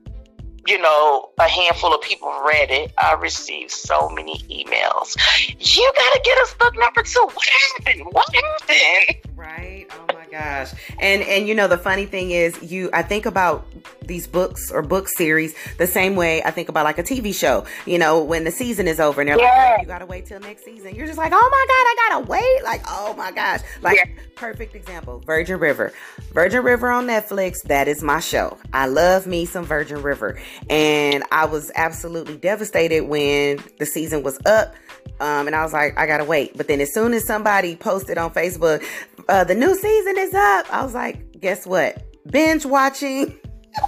you 0.66 0.78
know, 0.78 1.30
a 1.38 1.48
handful 1.48 1.94
of 1.94 2.00
people 2.00 2.28
read 2.46 2.70
it. 2.70 2.92
I 2.98 3.14
received 3.14 3.70
so 3.70 4.08
many 4.08 4.38
emails. 4.50 5.16
You 5.58 5.92
gotta 5.96 6.20
get 6.24 6.38
us 6.38 6.54
book 6.54 6.74
number 6.78 7.02
two. 7.02 7.20
What 7.32 7.46
happened? 7.46 8.06
What 8.10 8.34
happened? 8.34 9.36
Right. 9.36 9.86
Oh 9.90 10.13
gosh. 10.38 10.72
And 10.98 11.22
and 11.22 11.46
you 11.46 11.54
know 11.54 11.68
the 11.68 11.78
funny 11.78 12.06
thing 12.06 12.30
is 12.30 12.60
you 12.62 12.90
I 12.92 13.02
think 13.02 13.26
about 13.26 13.66
these 14.02 14.26
books 14.26 14.70
or 14.70 14.82
book 14.82 15.08
series 15.08 15.54
the 15.78 15.86
same 15.86 16.16
way 16.16 16.42
I 16.42 16.50
think 16.50 16.68
about 16.68 16.84
like 16.84 16.98
a 16.98 17.02
TV 17.02 17.34
show. 17.34 17.64
You 17.86 17.98
know, 17.98 18.22
when 18.22 18.44
the 18.44 18.50
season 18.50 18.88
is 18.88 19.00
over 19.00 19.20
and 19.20 19.28
they're 19.28 19.38
yeah. 19.38 19.44
like, 19.44 19.78
oh, 19.78 19.82
you 19.82 19.86
gotta 19.86 20.06
wait 20.06 20.26
till 20.26 20.40
next 20.40 20.64
season. 20.64 20.94
You're 20.94 21.06
just 21.06 21.18
like, 21.18 21.32
oh 21.32 21.48
my 21.50 21.66
God, 21.68 21.84
I 21.86 21.94
gotta 22.08 22.26
wait. 22.26 22.64
Like, 22.64 22.82
oh 22.88 23.14
my 23.16 23.30
gosh. 23.30 23.60
Like 23.82 23.96
yeah. 23.96 24.22
perfect 24.34 24.74
example. 24.74 25.20
Virgin 25.20 25.58
River. 25.58 25.92
Virgin 26.32 26.64
River 26.64 26.90
on 26.90 27.06
Netflix, 27.06 27.62
that 27.62 27.88
is 27.88 28.02
my 28.02 28.20
show. 28.20 28.58
I 28.72 28.86
love 28.86 29.26
me 29.26 29.46
some 29.46 29.64
Virgin 29.64 30.02
River. 30.02 30.40
And 30.68 31.24
I 31.30 31.44
was 31.44 31.70
absolutely 31.76 32.36
devastated 32.36 33.04
when 33.04 33.62
the 33.78 33.86
season 33.86 34.22
was 34.22 34.38
up. 34.46 34.74
Um, 35.20 35.46
and 35.46 35.54
I 35.54 35.62
was 35.62 35.72
like, 35.72 35.96
I 35.96 36.06
gotta 36.06 36.24
wait. 36.24 36.56
But 36.56 36.66
then 36.66 36.80
as 36.80 36.92
soon 36.92 37.12
as 37.12 37.24
somebody 37.24 37.76
posted 37.76 38.18
on 38.18 38.32
Facebook, 38.32 38.84
uh, 39.28 39.44
the 39.44 39.54
new 39.54 39.74
season 39.74 40.18
is 40.18 40.23
up, 40.32 40.72
I 40.72 40.82
was 40.82 40.94
like, 40.94 41.40
guess 41.40 41.66
what? 41.66 42.02
Binge 42.30 42.64
watching. 42.64 43.38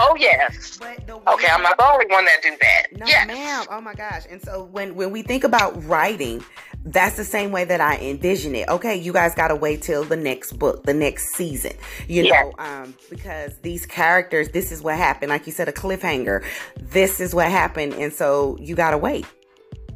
oh 0.00 0.16
yes. 0.18 0.78
okay, 0.82 1.46
I'm 1.50 1.62
not 1.62 1.78
the 1.78 1.86
only 1.86 2.06
one 2.06 2.24
that 2.24 2.42
do 2.42 2.56
that. 2.60 2.86
No, 2.92 3.06
yes. 3.06 3.26
ma'am. 3.26 3.66
Oh 3.70 3.80
my 3.80 3.94
gosh. 3.94 4.24
And 4.28 4.42
so 4.42 4.64
when 4.64 4.94
when 4.96 5.10
we 5.12 5.22
think 5.22 5.44
about 5.44 5.82
writing, 5.84 6.44
that's 6.84 7.16
the 7.16 7.24
same 7.24 7.50
way 7.50 7.64
that 7.64 7.80
I 7.80 7.96
envision 7.96 8.54
it. 8.54 8.68
Okay, 8.68 8.96
you 8.96 9.12
guys 9.12 9.34
got 9.34 9.48
to 9.48 9.56
wait 9.56 9.80
till 9.82 10.04
the 10.04 10.16
next 10.16 10.58
book, 10.58 10.84
the 10.84 10.92
next 10.92 11.34
season, 11.34 11.72
you 12.08 12.28
know, 12.30 12.52
um, 12.58 12.94
because 13.08 13.56
these 13.58 13.86
characters, 13.86 14.50
this 14.50 14.70
is 14.70 14.82
what 14.82 14.96
happened. 14.96 15.30
Like 15.30 15.46
you 15.46 15.52
said, 15.52 15.68
a 15.68 15.72
cliffhanger. 15.72 16.44
This 16.76 17.20
is 17.20 17.34
what 17.34 17.50
happened. 17.50 17.94
And 17.94 18.12
so 18.12 18.58
you 18.60 18.74
got 18.74 18.90
to 18.90 18.98
wait. 18.98 19.24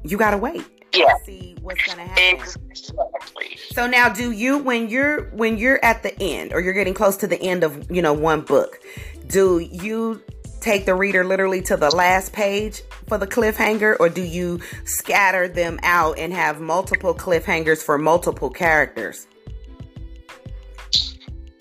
You 0.04 0.16
got 0.16 0.30
to 0.30 0.38
wait. 0.38 0.64
Yeah. 0.92 1.14
See 1.24 1.56
what's 1.60 1.84
going 1.84 1.98
to 1.98 2.04
happen. 2.04 2.40
Exactly. 2.40 3.58
So 3.72 3.86
now 3.86 4.08
do 4.08 4.30
you, 4.30 4.58
when 4.58 4.88
you're, 4.88 5.24
when 5.30 5.58
you're 5.58 5.82
at 5.84 6.02
the 6.02 6.18
end 6.20 6.52
or 6.52 6.60
you're 6.60 6.72
getting 6.72 6.94
close 6.94 7.16
to 7.18 7.26
the 7.26 7.40
end 7.40 7.64
of, 7.64 7.90
you 7.90 8.02
know, 8.02 8.12
one 8.12 8.42
book, 8.42 8.80
do 9.26 9.58
you 9.58 10.22
take 10.60 10.86
the 10.86 10.94
reader 10.94 11.24
literally 11.24 11.62
to 11.62 11.76
the 11.76 11.94
last 11.94 12.32
page 12.32 12.82
for 13.06 13.18
the 13.18 13.26
cliffhanger 13.26 13.96
or 14.00 14.08
do 14.08 14.22
you 14.22 14.60
scatter 14.84 15.48
them 15.48 15.78
out 15.82 16.18
and 16.18 16.32
have 16.32 16.60
multiple 16.60 17.14
cliffhangers 17.14 17.82
for 17.82 17.98
multiple 17.98 18.50
characters? 18.50 19.26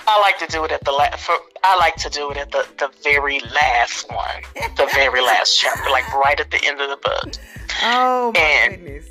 I 0.07 0.21
like 0.21 0.37
to 0.39 0.47
do 0.47 0.63
it 0.63 0.71
at 0.71 0.85
the 0.85 0.93
last. 0.93 1.25
For, 1.25 1.35
I 1.63 1.75
like 1.77 1.95
to 1.97 2.09
do 2.09 2.31
it 2.31 2.37
at 2.37 2.51
the, 2.51 2.65
the 2.77 2.89
very 3.03 3.41
last 3.41 4.09
one, 4.09 4.41
the 4.77 4.89
very 4.93 5.21
last 5.25 5.59
chapter, 5.59 5.89
like 5.89 6.11
right 6.13 6.39
at 6.39 6.49
the 6.49 6.65
end 6.65 6.79
of 6.79 6.89
the 6.89 6.97
book. 6.97 7.33
Oh 7.83 8.31
my 8.33 8.39
and, 8.39 8.75
goodness! 8.77 9.05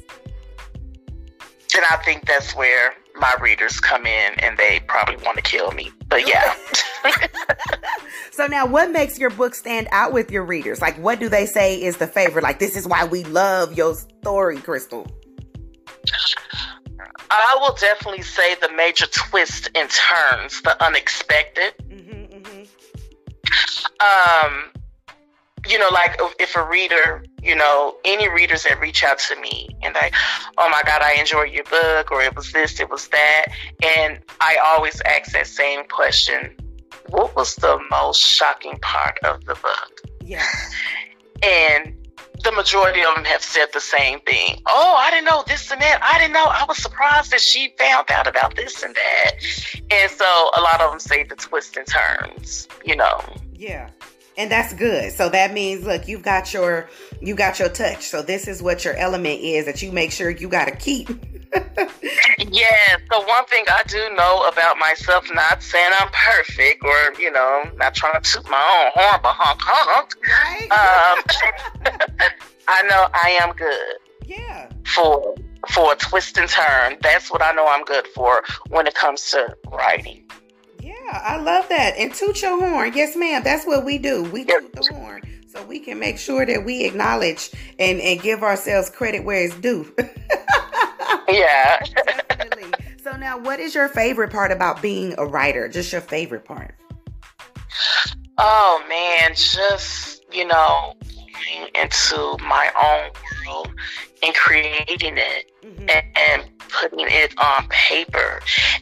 And 1.76 1.84
I 1.90 1.96
think 1.96 2.24
that's 2.24 2.56
where 2.56 2.94
my 3.16 3.34
readers 3.38 3.80
come 3.80 4.06
in, 4.06 4.40
and 4.40 4.56
they 4.56 4.80
probably 4.86 5.16
want 5.16 5.36
to 5.36 5.42
kill 5.42 5.72
me. 5.72 5.90
But 6.08 6.26
yeah. 6.26 6.54
so 8.30 8.46
now, 8.46 8.64
what 8.64 8.90
makes 8.90 9.18
your 9.18 9.28
book 9.28 9.54
stand 9.54 9.86
out 9.92 10.14
with 10.14 10.30
your 10.30 10.42
readers? 10.42 10.80
Like, 10.80 10.96
what 10.96 11.20
do 11.20 11.28
they 11.28 11.44
say 11.44 11.82
is 11.82 11.98
the 11.98 12.06
favorite? 12.06 12.42
Like, 12.42 12.60
this 12.60 12.76
is 12.76 12.88
why 12.88 13.04
we 13.04 13.24
love 13.24 13.76
your 13.76 13.94
story, 13.94 14.58
Crystal. 14.58 15.06
I 17.30 17.58
will 17.60 17.74
definitely 17.74 18.22
say 18.22 18.54
the 18.54 18.72
major 18.74 19.06
twists 19.06 19.68
and 19.74 19.90
turns, 19.90 20.62
the 20.62 20.82
unexpected. 20.82 21.74
Mm-hmm, 21.90 22.38
mm-hmm. 22.38 22.62
Um, 24.46 24.70
you 25.68 25.78
know, 25.78 25.88
like 25.92 26.16
if 26.38 26.56
a 26.56 26.66
reader, 26.66 27.24
you 27.42 27.54
know, 27.54 27.96
any 28.04 28.28
readers 28.28 28.64
that 28.64 28.80
reach 28.80 29.04
out 29.04 29.18
to 29.18 29.40
me 29.40 29.68
and 29.82 29.94
like, 29.94 30.14
oh 30.58 30.68
my 30.70 30.82
God, 30.84 31.02
I 31.02 31.14
enjoyed 31.14 31.52
your 31.52 31.64
book, 31.64 32.10
or 32.10 32.22
it 32.22 32.34
was 32.34 32.52
this, 32.52 32.80
it 32.80 32.90
was 32.90 33.08
that. 33.08 33.46
And 33.84 34.18
I 34.40 34.58
always 34.64 35.00
ask 35.02 35.32
that 35.32 35.46
same 35.46 35.86
question 35.88 36.54
What 37.08 37.36
was 37.36 37.54
the 37.56 37.78
most 37.90 38.20
shocking 38.20 38.78
part 38.80 39.18
of 39.24 39.44
the 39.44 39.54
book? 39.54 40.00
Yeah. 40.22 40.46
And 41.42 41.94
the 42.42 42.52
majority 42.52 43.02
of 43.02 43.14
them 43.14 43.24
have 43.24 43.42
said 43.42 43.66
the 43.72 43.80
same 43.80 44.20
thing. 44.20 44.62
Oh, 44.66 44.94
I 44.96 45.10
didn't 45.10 45.26
know 45.26 45.44
this 45.46 45.70
and 45.70 45.80
that. 45.80 45.98
I 46.02 46.18
didn't 46.18 46.32
know. 46.32 46.44
I 46.44 46.64
was 46.68 46.78
surprised 46.78 47.30
that 47.32 47.40
she 47.40 47.74
found 47.78 48.10
out 48.10 48.26
about 48.26 48.54
this 48.56 48.82
and 48.82 48.94
that. 48.94 49.32
And 49.90 50.10
so 50.10 50.24
a 50.56 50.60
lot 50.60 50.80
of 50.80 50.90
them 50.90 51.00
say 51.00 51.24
the 51.24 51.36
twists 51.36 51.76
and 51.76 51.86
turns, 51.86 52.68
you 52.84 52.96
know. 52.96 53.20
Yeah. 53.52 53.90
And 54.38 54.50
that's 54.50 54.74
good. 54.74 55.12
So 55.12 55.28
that 55.30 55.52
means 55.52 55.84
look, 55.84 56.08
you've 56.08 56.22
got 56.22 56.52
your 56.52 56.88
you 57.20 57.34
got 57.34 57.58
your 57.58 57.68
touch. 57.68 58.04
So 58.04 58.22
this 58.22 58.46
is 58.48 58.62
what 58.62 58.84
your 58.84 58.94
element 58.94 59.40
is 59.40 59.64
that 59.66 59.82
you 59.82 59.92
make 59.92 60.12
sure 60.12 60.30
you 60.30 60.48
got 60.48 60.66
to 60.66 60.76
keep. 60.76 61.08
yeah, 62.38 62.96
so 63.10 63.20
one 63.24 63.46
thing 63.46 63.64
I 63.68 63.82
do 63.86 64.14
know 64.14 64.46
about 64.46 64.78
myself, 64.78 65.26
not 65.32 65.62
saying 65.62 65.92
I'm 65.98 66.08
perfect 66.12 66.84
or, 66.84 67.14
you 67.18 67.30
know, 67.30 67.62
not 67.76 67.94
trying 67.94 68.20
to 68.20 68.30
toot 68.30 68.48
my 68.50 68.56
own 68.56 68.90
horn, 68.94 69.20
but 69.22 69.32
honk 69.32 69.60
honk. 69.62 70.12
Right. 70.28 70.70
Um, 70.70 72.30
I 72.68 72.82
know 72.82 73.08
I 73.14 73.38
am 73.40 73.54
good. 73.54 73.96
Yeah. 74.26 74.70
For 74.84 75.34
for 75.68 75.92
a 75.92 75.96
twist 75.96 76.38
and 76.38 76.48
turn. 76.48 76.96
That's 77.00 77.30
what 77.30 77.42
I 77.42 77.52
know 77.52 77.66
I'm 77.66 77.84
good 77.84 78.06
for 78.08 78.42
when 78.68 78.86
it 78.86 78.94
comes 78.94 79.30
to 79.30 79.56
writing. 79.72 80.25
Yeah, 81.06 81.20
I 81.24 81.36
love 81.38 81.68
that. 81.68 81.94
And 81.96 82.12
toot 82.12 82.42
your 82.42 82.58
horn. 82.58 82.92
Yes, 82.94 83.16
ma'am. 83.16 83.42
That's 83.44 83.66
what 83.66 83.84
we 83.84 83.98
do. 83.98 84.24
We 84.24 84.44
toot 84.44 84.72
the 84.72 84.94
horn 84.94 85.22
so 85.46 85.62
we 85.64 85.78
can 85.78 85.98
make 85.98 86.18
sure 86.18 86.44
that 86.44 86.64
we 86.64 86.84
acknowledge 86.84 87.50
and, 87.78 88.00
and 88.00 88.20
give 88.20 88.42
ourselves 88.42 88.90
credit 88.90 89.24
where 89.24 89.44
it's 89.44 89.56
due. 89.56 89.92
yeah. 91.28 91.78
Definitely. 92.28 92.72
So 93.02 93.16
now 93.16 93.38
what 93.38 93.60
is 93.60 93.74
your 93.74 93.88
favorite 93.88 94.32
part 94.32 94.50
about 94.50 94.82
being 94.82 95.14
a 95.18 95.24
writer? 95.24 95.68
Just 95.68 95.92
your 95.92 96.00
favorite 96.00 96.44
part? 96.44 96.74
Oh 98.38 98.84
man, 98.88 99.30
just, 99.34 100.24
you 100.32 100.46
know, 100.46 100.94
going 101.04 101.68
into 101.74 102.36
my 102.44 102.70
own 102.82 103.10
world 103.46 103.74
and 104.22 104.34
creating 104.34 105.18
it 105.18 105.50
mm-hmm. 105.64 105.88
and, 105.88 106.04
and 106.16 106.58
putting 106.58 107.00
it 107.00 107.32
on 107.38 107.68
paper. 107.68 108.40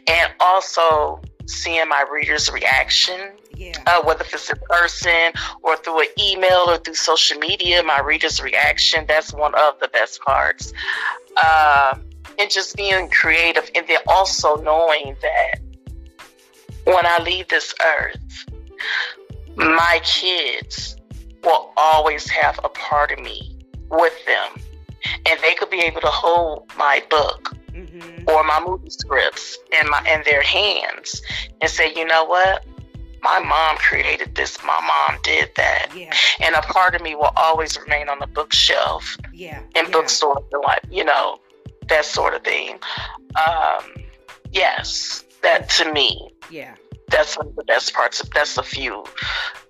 And 0.08 0.32
also 0.40 1.20
seeing 1.46 1.88
my 1.88 2.04
readers' 2.10 2.50
reaction. 2.50 3.32
Yeah. 3.56 3.72
Uh, 3.86 4.02
whether 4.02 4.24
it's 4.32 4.50
in 4.50 4.56
person 4.68 5.32
or 5.62 5.76
through 5.76 6.00
an 6.00 6.08
email 6.18 6.64
or 6.66 6.78
through 6.78 6.94
social 6.94 7.38
media, 7.38 7.82
my 7.82 8.00
readers' 8.00 8.42
reaction, 8.42 9.04
that's 9.06 9.32
one 9.32 9.54
of 9.54 9.78
the 9.80 9.88
best 9.88 10.20
parts. 10.22 10.72
Uh, 11.42 11.96
and 12.38 12.50
just 12.50 12.76
being 12.76 13.08
creative 13.10 13.70
and 13.74 13.86
then 13.86 13.98
also 14.08 14.56
knowing 14.56 15.16
that 15.22 15.60
when 16.84 17.06
I 17.06 17.22
leave 17.22 17.48
this 17.48 17.74
earth, 17.98 18.46
my 19.56 20.00
kids 20.02 20.96
will 21.42 21.72
always 21.76 22.28
have 22.28 22.58
a 22.64 22.68
part 22.70 23.12
of 23.12 23.20
me 23.20 23.56
with 23.90 24.14
them. 24.26 24.62
And 25.26 25.38
they 25.40 25.54
could 25.54 25.70
be 25.70 25.80
able 25.80 26.00
to 26.00 26.08
hold 26.08 26.70
my 26.76 27.02
book 27.08 27.54
mm-hmm. 27.74 28.28
or 28.28 28.44
my 28.44 28.62
movie 28.64 28.90
scripts 28.90 29.58
in 29.72 29.88
my 29.88 30.00
in 30.12 30.22
their 30.24 30.42
hands 30.42 31.22
and 31.60 31.70
say, 31.70 31.92
you 31.94 32.04
know 32.04 32.24
what? 32.24 32.64
My 33.22 33.40
mom 33.40 33.76
created 33.78 34.34
this. 34.34 34.62
My 34.64 34.80
mom 34.80 35.18
did 35.22 35.50
that. 35.56 35.88
Yeah. 35.96 36.12
And 36.42 36.54
a 36.54 36.60
part 36.60 36.94
of 36.94 37.00
me 37.00 37.14
will 37.14 37.32
always 37.36 37.78
remain 37.78 38.08
on 38.08 38.18
the 38.18 38.26
bookshelf. 38.26 39.16
Yeah. 39.32 39.60
In 39.74 39.86
yeah. 39.86 39.90
bookstores 39.90 40.44
and 40.52 40.62
like, 40.62 40.82
you 40.90 41.04
know, 41.04 41.38
that 41.88 42.04
sort 42.04 42.34
of 42.34 42.44
thing. 42.44 42.78
Um, 43.34 44.04
yes, 44.52 45.24
that 45.42 45.70
to 45.70 45.90
me. 45.92 46.30
Yeah 46.50 46.74
that's 47.08 47.36
one 47.36 47.48
of 47.48 47.56
the 47.56 47.64
best 47.64 47.94
parts. 47.94 48.20
Of, 48.20 48.30
that's 48.30 48.58
a 48.58 48.62
few 48.62 49.04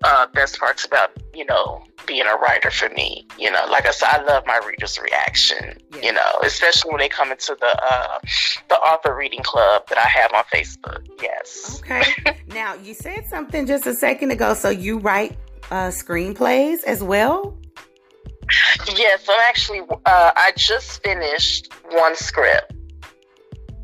uh, 0.03 0.27
best 0.29 0.59
parts 0.59 0.85
about 0.85 1.11
you 1.35 1.45
know 1.45 1.85
being 2.07 2.27
a 2.27 2.37
writer 2.37 2.71
for 2.71 2.89
me. 2.91 3.27
You 3.39 3.51
know, 3.51 3.65
like 3.71 3.87
I 3.87 3.91
said, 3.91 4.09
I 4.11 4.23
love 4.23 4.45
my 4.47 4.61
readers' 4.67 4.99
reaction. 4.99 5.79
Yeah. 5.95 6.03
You 6.03 6.13
know, 6.13 6.41
especially 6.43 6.91
when 6.91 7.01
they 7.01 7.09
come 7.09 7.31
into 7.31 7.57
the 7.59 7.79
uh, 7.93 8.19
the 8.69 8.77
author 8.77 9.15
reading 9.15 9.43
club 9.43 9.89
that 9.89 9.99
I 9.99 10.09
have 10.09 10.33
on 10.33 10.45
Facebook. 10.53 11.07
Yes. 11.23 11.81
Okay. 11.83 12.05
now 12.49 12.75
you 12.75 12.95
said 12.95 13.27
something 13.27 13.67
just 13.67 13.87
a 13.87 13.95
second 13.95 14.31
ago. 14.31 14.55
So 14.55 14.71
you 14.71 14.99
write 14.99 15.37
uh, 15.71 15.89
screenplays 15.89 16.83
as 16.85 17.03
well. 17.03 17.57
Yes, 18.95 19.27
I'm 19.29 19.41
actually. 19.49 19.81
Uh, 19.81 20.33
I 20.37 20.53
just 20.57 21.03
finished 21.03 21.73
one 21.91 22.17
script. 22.17 22.73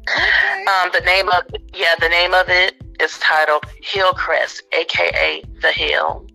Okay. 0.08 0.64
Um, 0.64 0.90
the 0.92 1.00
name 1.00 1.28
of 1.28 1.44
yeah, 1.74 1.94
the 2.00 2.08
name 2.08 2.34
of 2.34 2.48
it 2.48 2.74
is 3.00 3.18
titled 3.18 3.64
Hillcrest, 3.82 4.62
aka 4.72 5.42
the 5.62 5.72
Hill. 5.72 6.26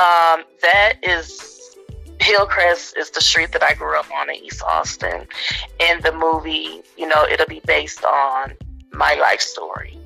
Um, 0.00 0.44
that 0.62 0.94
is 1.02 1.76
Hillcrest 2.20 2.96
is 2.96 3.10
the 3.10 3.20
street 3.20 3.52
that 3.52 3.62
I 3.62 3.74
grew 3.74 3.98
up 3.98 4.10
on 4.14 4.30
in 4.30 4.36
East 4.36 4.62
Austin. 4.62 5.26
And 5.78 6.02
the 6.02 6.12
movie, 6.12 6.82
you 6.96 7.06
know, 7.06 7.24
it'll 7.24 7.46
be 7.46 7.60
based 7.66 8.02
on 8.04 8.54
my 8.92 9.14
life 9.14 9.40
story. 9.40 9.98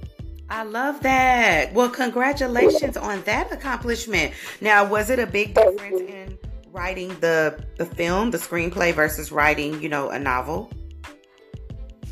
I 0.50 0.64
love 0.64 1.00
that. 1.02 1.72
Well, 1.74 1.88
congratulations 1.88 2.96
on 2.96 3.22
that 3.22 3.52
accomplishment. 3.52 4.34
Now, 4.60 4.84
was 4.84 5.10
it 5.10 5.18
a 5.18 5.26
big 5.26 5.54
difference 5.54 6.00
in 6.00 6.38
writing 6.70 7.08
the 7.20 7.64
the 7.78 7.86
film, 7.86 8.30
the 8.30 8.38
screenplay 8.38 8.92
versus 8.92 9.32
writing, 9.32 9.80
you 9.80 9.88
know, 9.88 10.10
a 10.10 10.18
novel? 10.18 10.70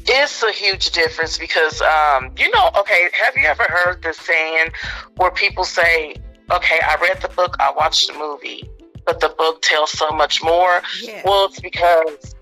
It's 0.06 0.42
a 0.42 0.50
huge 0.50 0.90
difference 0.90 1.36
because 1.36 1.80
um, 1.82 2.32
you 2.38 2.50
know, 2.50 2.70
okay, 2.78 3.08
have 3.12 3.36
you 3.36 3.44
ever 3.44 3.64
heard 3.64 4.02
the 4.02 4.12
saying 4.14 4.70
where 5.16 5.30
people 5.30 5.64
say, 5.64 6.16
Okay, 6.50 6.80
I 6.82 6.96
read 7.00 7.20
the 7.22 7.28
book, 7.28 7.56
I 7.60 7.72
watched 7.72 8.08
the 8.12 8.18
movie, 8.18 8.68
but 9.06 9.20
the 9.20 9.28
book 9.30 9.62
tells 9.62 9.92
so 9.92 10.10
much 10.10 10.42
more. 10.42 10.82
Yeah. 11.02 11.22
Well, 11.24 11.46
it's 11.46 11.60
because 11.60 12.34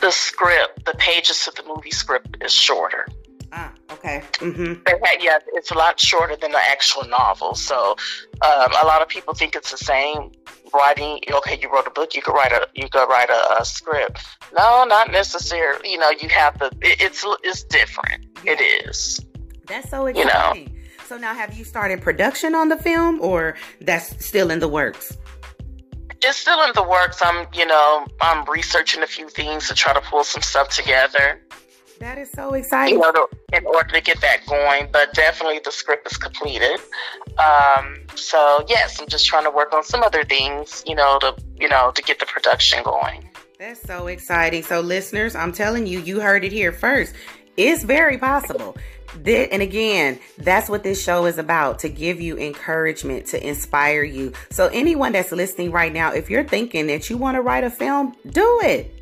the 0.00 0.10
script, 0.10 0.84
the 0.84 0.94
pages 0.94 1.46
of 1.48 1.54
the 1.54 1.64
movie 1.64 1.90
script 1.90 2.36
is 2.42 2.52
shorter. 2.52 3.06
Ah, 3.50 3.72
okay. 3.90 4.22
Mm-hmm. 4.34 4.86
Yeah, 5.20 5.38
it's 5.54 5.70
a 5.70 5.74
lot 5.74 5.98
shorter 5.98 6.36
than 6.36 6.52
the 6.52 6.58
actual 6.58 7.04
novel. 7.08 7.54
So 7.54 7.96
um, 8.42 8.72
a 8.82 8.86
lot 8.86 9.00
of 9.00 9.08
people 9.08 9.34
think 9.34 9.56
it's 9.56 9.70
the 9.70 9.78
same 9.78 10.32
writing. 10.74 11.20
Okay, 11.30 11.58
you 11.60 11.72
wrote 11.72 11.86
a 11.86 11.90
book, 11.90 12.14
you 12.14 12.20
could 12.20 12.34
write 12.34 12.52
a 12.52 12.68
you 12.74 12.88
could 12.90 13.06
write 13.06 13.30
a, 13.30 13.60
a 13.60 13.64
script. 13.64 14.20
No, 14.54 14.84
not 14.84 15.10
necessarily. 15.10 15.92
You 15.92 15.98
know, 15.98 16.10
you 16.10 16.28
have 16.28 16.58
the. 16.58 16.66
It, 16.82 17.00
it's 17.00 17.24
it's 17.42 17.64
different. 17.64 18.26
Yeah. 18.44 18.52
It 18.52 18.86
is. 18.86 19.24
That's 19.66 19.90
so 19.90 20.06
exciting. 20.06 20.28
You 20.28 20.66
know? 20.66 20.77
So 21.08 21.16
now, 21.16 21.32
have 21.32 21.56
you 21.56 21.64
started 21.64 22.02
production 22.02 22.54
on 22.54 22.68
the 22.68 22.76
film, 22.76 23.18
or 23.22 23.56
that's 23.80 24.22
still 24.22 24.50
in 24.50 24.58
the 24.58 24.68
works? 24.68 25.16
It's 26.20 26.36
still 26.36 26.62
in 26.64 26.72
the 26.74 26.82
works. 26.82 27.22
I'm, 27.24 27.46
you 27.54 27.64
know, 27.64 28.06
I'm 28.20 28.44
researching 28.44 29.02
a 29.02 29.06
few 29.06 29.30
things 29.30 29.68
to 29.68 29.74
try 29.74 29.94
to 29.94 30.02
pull 30.02 30.22
some 30.22 30.42
stuff 30.42 30.68
together. 30.68 31.40
That 32.00 32.18
is 32.18 32.30
so 32.30 32.52
exciting. 32.52 32.96
You 32.96 33.00
know, 33.00 33.12
to, 33.12 33.26
in 33.54 33.64
order 33.64 33.88
to 33.88 34.02
get 34.02 34.20
that 34.20 34.44
going, 34.46 34.90
but 34.92 35.14
definitely 35.14 35.60
the 35.64 35.72
script 35.72 36.06
is 36.12 36.18
completed. 36.18 36.78
Um, 37.38 38.00
so 38.14 38.62
yes, 38.68 39.00
I'm 39.00 39.08
just 39.08 39.24
trying 39.24 39.44
to 39.44 39.50
work 39.50 39.72
on 39.72 39.84
some 39.84 40.02
other 40.02 40.24
things, 40.24 40.84
you 40.86 40.94
know, 40.94 41.18
to 41.20 41.34
you 41.58 41.70
know 41.70 41.90
to 41.94 42.02
get 42.02 42.18
the 42.18 42.26
production 42.26 42.82
going. 42.84 43.30
That's 43.58 43.80
so 43.80 44.08
exciting. 44.08 44.62
So 44.62 44.80
listeners, 44.80 45.34
I'm 45.34 45.52
telling 45.52 45.86
you, 45.86 46.00
you 46.00 46.20
heard 46.20 46.44
it 46.44 46.52
here 46.52 46.70
first. 46.70 47.14
It's 47.56 47.82
very 47.82 48.18
possible. 48.18 48.76
And 49.14 49.62
again, 49.62 50.20
that's 50.38 50.68
what 50.68 50.82
this 50.82 51.02
show 51.02 51.26
is 51.26 51.38
about 51.38 51.78
to 51.80 51.88
give 51.88 52.20
you 52.20 52.38
encouragement, 52.38 53.26
to 53.26 53.46
inspire 53.46 54.02
you. 54.02 54.32
So, 54.50 54.68
anyone 54.68 55.12
that's 55.12 55.32
listening 55.32 55.72
right 55.72 55.92
now, 55.92 56.12
if 56.12 56.30
you're 56.30 56.44
thinking 56.44 56.86
that 56.88 57.08
you 57.08 57.16
want 57.16 57.36
to 57.36 57.40
write 57.40 57.64
a 57.64 57.70
film, 57.70 58.14
do 58.30 58.60
it 58.62 58.94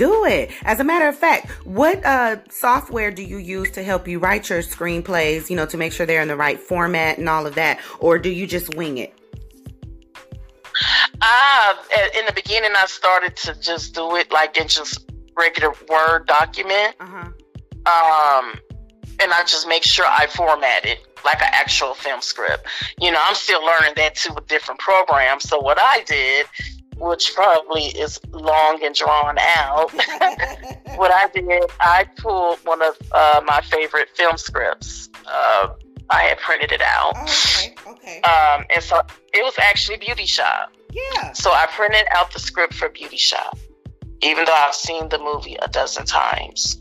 do 0.00 0.24
it. 0.24 0.50
As 0.62 0.80
a 0.80 0.84
matter 0.84 1.08
of 1.08 1.14
fact, 1.14 1.50
what 1.66 2.02
uh, 2.06 2.36
software 2.48 3.10
do 3.10 3.22
you 3.22 3.36
use 3.36 3.70
to 3.72 3.82
help 3.82 4.08
you 4.08 4.18
write 4.18 4.48
your 4.48 4.60
screenplays, 4.60 5.50
you 5.50 5.56
know, 5.56 5.66
to 5.66 5.76
make 5.76 5.92
sure 5.92 6.06
they're 6.06 6.22
in 6.22 6.28
the 6.28 6.36
right 6.36 6.58
format 6.58 7.18
and 7.18 7.28
all 7.28 7.46
of 7.46 7.54
that? 7.56 7.80
Or 7.98 8.18
do 8.18 8.30
you 8.30 8.46
just 8.46 8.74
wing 8.76 8.96
it? 8.96 9.12
Uh, 11.20 11.74
in 12.18 12.24
the 12.24 12.32
beginning, 12.34 12.70
I 12.74 12.86
started 12.86 13.36
to 13.36 13.60
just 13.60 13.94
do 13.94 14.16
it 14.16 14.32
like 14.32 14.56
in 14.56 14.68
just 14.68 15.10
regular 15.36 15.74
Word 15.86 16.26
document. 16.26 16.96
Uh-huh. 16.98 17.28
Um, 17.84 18.54
and 19.20 19.32
I 19.32 19.44
just 19.44 19.68
make 19.68 19.84
sure 19.84 20.06
I 20.06 20.26
format 20.26 20.84
it 20.84 21.06
like 21.24 21.40
an 21.42 21.50
actual 21.52 21.94
film 21.94 22.20
script. 22.20 22.66
You 22.98 23.10
know, 23.10 23.18
I'm 23.20 23.34
still 23.34 23.64
learning 23.64 23.92
that 23.96 24.14
too 24.14 24.32
with 24.34 24.46
different 24.46 24.80
programs. 24.80 25.48
So 25.48 25.60
what 25.60 25.78
I 25.78 26.02
did 26.06 26.46
which 27.00 27.34
probably 27.34 27.84
is 27.84 28.20
long 28.30 28.78
and 28.84 28.94
drawn 28.94 29.36
out. 29.38 29.90
what 30.96 31.10
I 31.10 31.28
did, 31.32 31.64
I 31.80 32.04
pulled 32.16 32.58
one 32.64 32.82
of 32.82 32.94
uh, 33.10 33.40
my 33.46 33.60
favorite 33.62 34.10
film 34.14 34.36
scripts. 34.36 35.08
Uh, 35.26 35.68
I 36.10 36.24
had 36.24 36.38
printed 36.38 36.72
it 36.72 36.82
out. 36.82 37.12
Oh, 37.16 37.24
okay, 37.58 37.74
okay. 37.86 38.20
Um, 38.20 38.64
and 38.74 38.82
so 38.82 39.00
it 39.32 39.42
was 39.42 39.54
actually 39.58 39.96
Beauty 39.96 40.26
Shop. 40.26 40.72
Yeah. 40.92 41.32
So 41.32 41.50
I 41.50 41.66
printed 41.70 42.06
out 42.10 42.32
the 42.32 42.40
script 42.40 42.74
for 42.74 42.88
Beauty 42.88 43.16
Shop, 43.16 43.58
even 44.22 44.44
though 44.44 44.52
I've 44.52 44.74
seen 44.74 45.08
the 45.08 45.18
movie 45.18 45.56
a 45.62 45.68
dozen 45.68 46.04
times. 46.04 46.79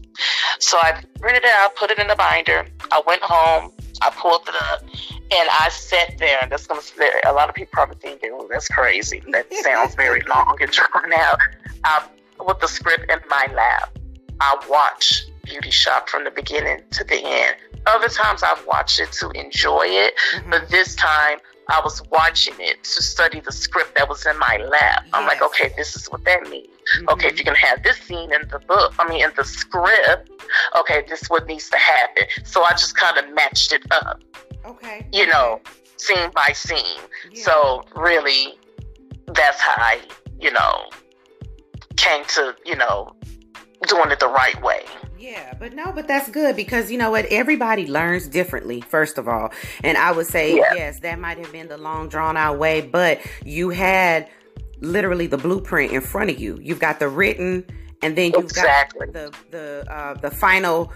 So 0.59 0.77
I 0.77 1.01
printed 1.19 1.43
it 1.43 1.49
out, 1.49 1.75
put 1.75 1.91
it 1.91 1.99
in 1.99 2.09
a 2.09 2.15
binder. 2.15 2.65
I 2.91 3.01
went 3.05 3.21
home, 3.21 3.71
I 4.01 4.09
pulled 4.11 4.47
it 4.47 4.55
up, 4.55 4.81
and 4.83 5.49
I 5.59 5.69
sat 5.69 6.17
there, 6.17 6.37
and 6.41 6.51
that's 6.51 6.67
gonna 6.67 6.81
a 7.25 7.33
lot 7.33 7.49
of 7.49 7.55
people 7.55 7.71
probably 7.73 7.97
thinking, 7.97 8.31
"Oh, 8.33 8.47
that's 8.49 8.67
crazy. 8.67 9.21
That 9.31 9.51
sounds 9.63 9.95
very 9.95 10.21
long 10.23 10.57
and 10.59 10.71
drawn 10.71 11.13
out." 11.13 11.39
I, 11.83 12.05
with 12.39 12.59
the 12.59 12.67
script 12.67 13.11
in 13.11 13.19
my 13.29 13.47
lap, 13.53 13.97
I 14.39 14.57
watch 14.69 15.25
Beauty 15.43 15.71
Shop 15.71 16.09
from 16.09 16.23
the 16.23 16.31
beginning 16.31 16.81
to 16.91 17.03
the 17.03 17.21
end. 17.23 17.55
Other 17.85 18.09
times 18.09 18.43
I've 18.43 18.65
watched 18.65 18.99
it 18.99 19.11
to 19.13 19.29
enjoy 19.31 19.85
it, 19.85 20.13
mm-hmm. 20.35 20.49
but 20.49 20.69
this 20.69 20.95
time 20.95 21.39
I 21.69 21.81
was 21.83 22.01
watching 22.09 22.55
it 22.59 22.83
to 22.83 23.03
study 23.03 23.39
the 23.39 23.51
script 23.51 23.95
that 23.95 24.09
was 24.09 24.25
in 24.25 24.37
my 24.39 24.57
lap. 24.57 25.03
Yes. 25.05 25.13
I'm 25.13 25.27
like, 25.27 25.41
okay, 25.41 25.71
this 25.77 25.95
is 25.95 26.07
what 26.07 26.23
that 26.25 26.49
means. 26.49 26.67
Mm-hmm. 26.97 27.09
Okay, 27.09 27.27
if 27.27 27.37
you're 27.37 27.45
gonna 27.45 27.57
have 27.57 27.83
this 27.83 27.97
scene 27.97 28.31
in 28.33 28.47
the 28.49 28.59
book, 28.59 28.93
I 28.99 29.07
mean 29.07 29.23
in 29.23 29.31
the 29.35 29.43
script, 29.43 30.29
okay, 30.79 31.03
this 31.07 31.21
is 31.23 31.29
what 31.29 31.47
needs 31.47 31.69
to 31.69 31.77
happen. 31.77 32.23
So 32.43 32.63
I 32.63 32.71
just 32.71 32.95
kind 32.95 33.17
of 33.17 33.33
matched 33.33 33.73
it 33.73 33.83
up. 33.91 34.21
Okay. 34.65 35.07
You 35.11 35.27
know, 35.27 35.61
scene 35.97 36.31
by 36.35 36.51
scene. 36.53 37.01
Yeah. 37.31 37.43
So 37.43 37.83
really, 37.95 38.57
that's 39.27 39.59
how 39.59 39.75
I, 39.77 39.99
you 40.39 40.51
know, 40.51 40.89
came 41.95 42.23
to, 42.25 42.55
you 42.65 42.75
know, 42.75 43.13
doing 43.87 44.11
it 44.11 44.19
the 44.19 44.27
right 44.27 44.61
way. 44.61 44.83
Yeah, 45.17 45.53
but 45.59 45.73
no, 45.73 45.91
but 45.91 46.07
that's 46.07 46.29
good 46.29 46.55
because 46.55 46.89
you 46.89 46.97
know 46.97 47.11
what? 47.11 47.25
Everybody 47.25 47.87
learns 47.87 48.27
differently, 48.27 48.81
first 48.81 49.17
of 49.17 49.27
all. 49.27 49.51
And 49.83 49.97
I 49.97 50.11
would 50.11 50.27
say, 50.27 50.55
yeah. 50.55 50.73
yes, 50.73 51.01
that 51.01 51.19
might 51.19 51.37
have 51.37 51.51
been 51.51 51.67
the 51.67 51.77
long, 51.77 52.07
drawn 52.07 52.37
out 52.37 52.57
way, 52.57 52.81
but 52.81 53.19
you 53.43 53.69
had 53.69 54.29
literally 54.81 55.27
the 55.27 55.37
blueprint 55.37 55.91
in 55.91 56.01
front 56.01 56.29
of 56.29 56.39
you. 56.39 56.59
You've 56.61 56.79
got 56.79 56.99
the 56.99 57.09
written, 57.09 57.65
and 58.01 58.17
then 58.17 58.31
you've 58.33 58.43
exactly. 58.43 59.07
got 59.07 59.13
the 59.13 59.33
the 59.51 59.93
uh, 59.93 60.13
the 60.15 60.31
final 60.31 60.91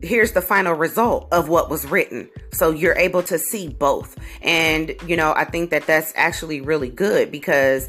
here's 0.00 0.32
the 0.32 0.40
final 0.40 0.74
result 0.74 1.28
of 1.32 1.48
what 1.48 1.70
was 1.70 1.84
written. 1.86 2.30
So 2.52 2.70
you're 2.70 2.96
able 2.96 3.22
to 3.24 3.38
see 3.38 3.68
both. 3.68 4.16
And, 4.42 4.94
you 5.06 5.16
know, 5.16 5.32
I 5.34 5.44
think 5.44 5.70
that 5.70 5.86
that's 5.86 6.12
actually 6.14 6.60
really 6.60 6.88
good 6.88 7.32
because 7.32 7.88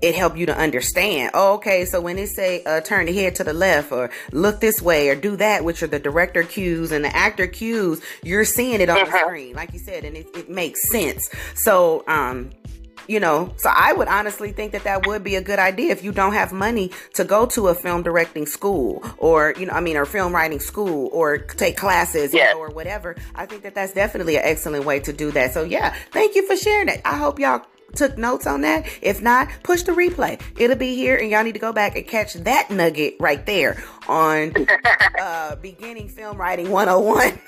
it 0.00 0.14
helped 0.14 0.36
you 0.36 0.46
to 0.46 0.56
understand. 0.56 1.32
Oh, 1.34 1.54
okay, 1.54 1.84
so 1.84 2.00
when 2.00 2.16
they 2.16 2.26
say 2.26 2.62
uh, 2.64 2.80
turn 2.80 3.06
the 3.06 3.12
head 3.12 3.34
to 3.36 3.44
the 3.44 3.52
left 3.52 3.90
or 3.90 4.10
look 4.32 4.60
this 4.60 4.80
way 4.80 5.08
or 5.08 5.16
do 5.16 5.36
that, 5.36 5.64
which 5.64 5.82
are 5.82 5.88
the 5.88 5.98
director 5.98 6.42
cues 6.44 6.92
and 6.92 7.04
the 7.04 7.14
actor 7.14 7.46
cues, 7.46 8.00
you're 8.22 8.44
seeing 8.44 8.80
it 8.80 8.88
on 8.88 8.96
the 8.96 9.02
uh-huh. 9.02 9.26
screen, 9.26 9.54
like 9.56 9.72
you 9.72 9.78
said, 9.78 10.04
and 10.04 10.16
it, 10.16 10.28
it 10.36 10.48
makes 10.48 10.88
sense. 10.88 11.28
So, 11.54 12.04
um, 12.06 12.50
you 13.08 13.18
know 13.18 13.52
so 13.56 13.70
i 13.74 13.92
would 13.92 14.06
honestly 14.06 14.52
think 14.52 14.72
that 14.72 14.84
that 14.84 15.06
would 15.06 15.24
be 15.24 15.34
a 15.34 15.42
good 15.42 15.58
idea 15.58 15.90
if 15.90 16.04
you 16.04 16.12
don't 16.12 16.34
have 16.34 16.52
money 16.52 16.90
to 17.14 17.24
go 17.24 17.46
to 17.46 17.68
a 17.68 17.74
film 17.74 18.02
directing 18.02 18.46
school 18.46 19.02
or 19.18 19.54
you 19.58 19.66
know 19.66 19.72
i 19.72 19.80
mean 19.80 19.96
or 19.96 20.04
film 20.04 20.32
writing 20.32 20.60
school 20.60 21.08
or 21.12 21.38
take 21.38 21.76
classes 21.76 22.32
yeah. 22.32 22.48
you 22.48 22.54
know, 22.54 22.60
or 22.60 22.70
whatever. 22.70 23.16
I 23.34 23.46
think 23.46 23.62
that 23.62 23.74
that's 23.74 23.92
definitely 23.92 24.36
an 24.36 24.42
excellent 24.44 24.84
way 24.84 25.00
to 25.00 25.12
do 25.12 25.30
that. 25.32 25.52
So 25.52 25.64
yeah 25.64 25.94
thank 26.12 26.34
you 26.34 26.46
for 26.46 26.56
sharing 26.56 26.86
that. 26.86 27.00
I 27.04 27.16
hope 27.16 27.38
y'all 27.38 27.64
took 27.94 28.18
notes 28.18 28.46
on 28.46 28.60
that. 28.62 28.86
If 29.02 29.22
not, 29.22 29.48
push 29.62 29.82
the 29.82 29.92
replay. 29.92 30.40
It'll 30.58 30.76
be 30.76 30.94
here, 30.94 31.16
and 31.16 31.30
y'all 31.30 31.44
need 31.44 31.54
to 31.54 31.58
go 31.58 31.72
back 31.72 31.96
and 31.96 32.06
catch 32.06 32.34
that 32.34 32.70
nugget 32.70 33.16
right 33.20 33.44
there 33.46 33.82
on 34.08 34.52
uh, 35.20 35.56
Beginning 35.56 36.08
Film 36.08 36.36
Writing 36.36 36.70
101. 36.70 37.38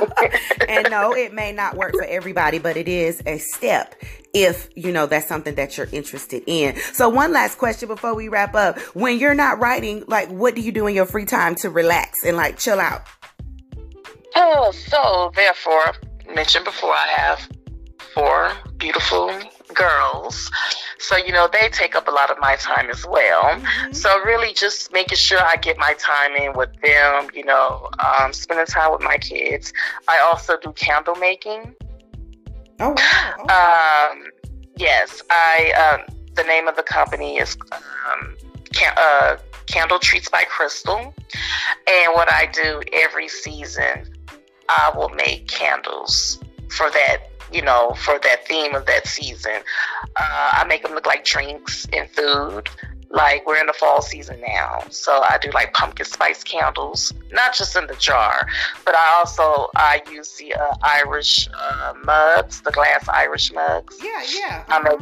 and 0.68 0.86
no, 0.90 1.12
it 1.12 1.32
may 1.32 1.52
not 1.52 1.76
work 1.76 1.92
for 1.92 2.04
everybody, 2.04 2.58
but 2.58 2.76
it 2.76 2.88
is 2.88 3.22
a 3.26 3.38
step 3.38 3.94
if 4.32 4.68
you 4.76 4.92
know 4.92 5.06
that's 5.06 5.26
something 5.26 5.54
that 5.56 5.76
you're 5.76 5.88
interested 5.92 6.42
in. 6.46 6.76
So, 6.92 7.08
one 7.08 7.32
last 7.32 7.58
question 7.58 7.88
before 7.88 8.14
we 8.14 8.28
wrap 8.28 8.54
up: 8.54 8.78
When 8.94 9.18
you're 9.18 9.34
not 9.34 9.58
writing, 9.58 10.04
like, 10.06 10.28
what 10.28 10.54
do 10.54 10.60
you 10.60 10.72
do 10.72 10.86
in 10.86 10.94
your 10.94 11.06
free 11.06 11.26
time 11.26 11.54
to 11.56 11.70
relax 11.70 12.24
and 12.24 12.36
like 12.36 12.58
chill 12.58 12.80
out? 12.80 13.02
Oh, 14.36 14.70
so 14.72 15.32
therefore, 15.34 15.92
mentioned 16.32 16.64
before, 16.64 16.92
I 16.92 17.06
have 17.16 17.48
four 18.14 18.52
beautiful 18.76 19.32
girls. 19.74 20.50
So, 20.98 21.16
you 21.16 21.32
know, 21.32 21.48
they 21.50 21.68
take 21.70 21.94
up 21.94 22.08
a 22.08 22.10
lot 22.10 22.30
of 22.30 22.38
my 22.40 22.56
time 22.56 22.90
as 22.90 23.06
well. 23.06 23.42
Mm-hmm. 23.42 23.92
So, 23.92 24.18
really 24.20 24.52
just 24.52 24.92
making 24.92 25.16
sure 25.16 25.40
I 25.40 25.56
get 25.56 25.78
my 25.78 25.94
time 25.94 26.34
in 26.36 26.52
with 26.54 26.70
them, 26.82 27.28
you 27.34 27.44
know, 27.44 27.88
um, 27.98 28.32
spending 28.32 28.66
time 28.66 28.92
with 28.92 29.02
my 29.02 29.16
kids. 29.18 29.72
I 30.08 30.18
also 30.20 30.56
do 30.60 30.72
candle 30.72 31.16
making. 31.16 31.74
Oh, 32.80 32.94
wow. 32.96 34.12
Um, 34.12 34.24
yes, 34.76 35.22
I, 35.30 35.72
um, 35.72 36.16
the 36.34 36.44
name 36.44 36.68
of 36.68 36.76
the 36.76 36.82
company 36.82 37.38
is 37.38 37.56
um, 37.72 38.36
can, 38.72 38.92
uh, 38.96 39.36
Candle 39.66 39.98
Treats 39.98 40.28
by 40.28 40.44
Crystal. 40.44 41.14
And 41.86 42.12
what 42.12 42.30
I 42.30 42.46
do 42.52 42.82
every 42.92 43.28
season, 43.28 44.12
I 44.68 44.92
will 44.94 45.10
make 45.10 45.46
candles 45.48 46.40
for 46.68 46.90
that 46.90 47.29
you 47.52 47.62
know, 47.62 47.94
for 47.94 48.18
that 48.22 48.46
theme 48.46 48.74
of 48.74 48.86
that 48.86 49.06
season. 49.06 49.62
Uh, 50.16 50.50
I 50.52 50.64
make 50.68 50.82
them 50.82 50.92
look 50.92 51.06
like 51.06 51.24
drinks 51.24 51.86
and 51.92 52.08
food. 52.10 52.68
Like 53.12 53.44
we're 53.44 53.58
in 53.58 53.66
the 53.66 53.72
fall 53.72 54.02
season 54.02 54.40
now, 54.40 54.84
so 54.90 55.10
I 55.10 55.36
do 55.42 55.50
like 55.50 55.72
pumpkin 55.72 56.06
spice 56.06 56.44
candles, 56.44 57.12
not 57.32 57.54
just 57.54 57.74
in 57.74 57.88
the 57.88 57.96
jar, 57.96 58.46
but 58.84 58.94
I 58.94 59.16
also 59.18 59.68
I 59.74 60.00
use 60.12 60.36
the 60.36 60.54
uh, 60.54 60.76
Irish 60.82 61.48
uh, 61.52 61.92
mugs, 62.04 62.60
the 62.60 62.70
glass 62.70 63.08
Irish 63.08 63.52
mugs. 63.52 63.98
Yeah, 64.00 64.22
yeah. 64.32 64.64
Uh-huh. 64.68 64.78
I 64.78 64.82
make 64.82 65.00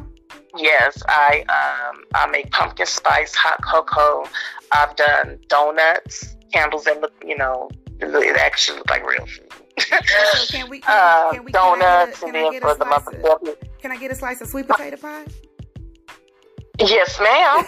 yes, 0.56 1.02
I 1.06 1.44
um, 1.50 2.02
I 2.14 2.26
make 2.28 2.50
pumpkin 2.50 2.86
spice 2.86 3.34
hot 3.34 3.62
cocoa. 3.62 4.24
I've 4.72 4.96
done 4.96 5.38
donuts, 5.48 6.34
candles 6.52 6.84
that 6.84 7.00
look, 7.02 7.12
you 7.24 7.36
know, 7.36 7.68
it 8.00 8.36
actually 8.36 8.78
look 8.78 8.90
like 8.90 9.06
real 9.06 9.26
food. 9.26 9.52
So 9.80 10.46
can 10.48 10.68
we, 10.68 10.80
can, 10.80 10.90
uh, 10.90 11.32
can 11.32 11.44
we, 11.44 11.52
donuts, 11.52 12.22
I 12.22 12.30
get 12.30 12.34
a, 12.34 12.50
can 12.50 12.60
for 12.60 12.74
the 12.74 12.84
month 12.84 13.06
of 13.08 13.80
Can 13.80 13.92
I 13.92 13.96
get 13.96 14.10
a 14.10 14.14
slice 14.14 14.40
of 14.40 14.48
sweet 14.48 14.66
potato 14.66 14.96
pie? 14.96 15.26
Yes, 16.80 17.18
ma'am. 17.20 17.64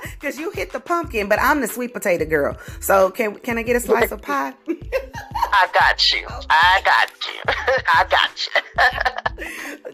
Because 0.24 0.38
you 0.38 0.50
hit 0.52 0.72
the 0.72 0.80
pumpkin, 0.80 1.28
but 1.28 1.38
I'm 1.38 1.60
the 1.60 1.68
sweet 1.68 1.92
potato 1.92 2.24
girl. 2.24 2.56
So 2.80 3.10
can 3.10 3.34
can 3.40 3.58
I 3.58 3.62
get 3.62 3.76
a 3.76 3.80
slice 3.80 4.10
of 4.10 4.22
pie? 4.22 4.54
I 4.66 5.68
got 5.74 6.12
you. 6.12 6.26
I 6.48 6.80
got 6.82 7.10
you. 7.26 7.40
I 7.94 8.06
got 8.08 8.46
you. 8.46 8.60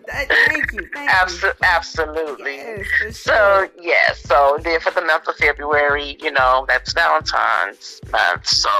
Thank 0.06 0.72
you. 0.72 0.88
Thank 0.94 1.10
Absol- 1.10 1.42
you. 1.42 1.52
Absolutely. 1.64 2.56
Yes, 2.56 2.86
sure. 2.86 3.12
So 3.12 3.68
yes. 3.80 3.82
Yeah, 3.82 4.28
so 4.28 4.58
then 4.62 4.78
for 4.78 4.92
the 4.92 5.00
month 5.00 5.26
of 5.26 5.34
February, 5.34 6.16
you 6.20 6.30
know, 6.30 6.64
that's 6.68 6.92
Valentine's 6.92 8.00
month. 8.12 8.46
So 8.46 8.70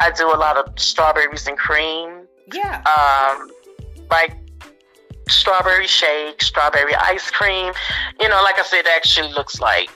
I 0.00 0.10
do 0.10 0.26
a 0.28 0.36
lot 0.36 0.56
of 0.56 0.78
strawberries 0.78 1.46
and 1.46 1.56
cream. 1.56 2.26
Yeah. 2.52 2.82
Um, 2.82 3.50
like 4.10 4.36
strawberry 5.28 5.86
shake, 5.86 6.42
strawberry 6.42 6.94
ice 6.94 7.30
cream. 7.30 7.72
You 8.20 8.28
know, 8.28 8.42
like 8.42 8.58
I 8.58 8.62
said, 8.62 8.80
it 8.80 8.88
actually 8.88 9.32
looks 9.32 9.60
like 9.60 9.90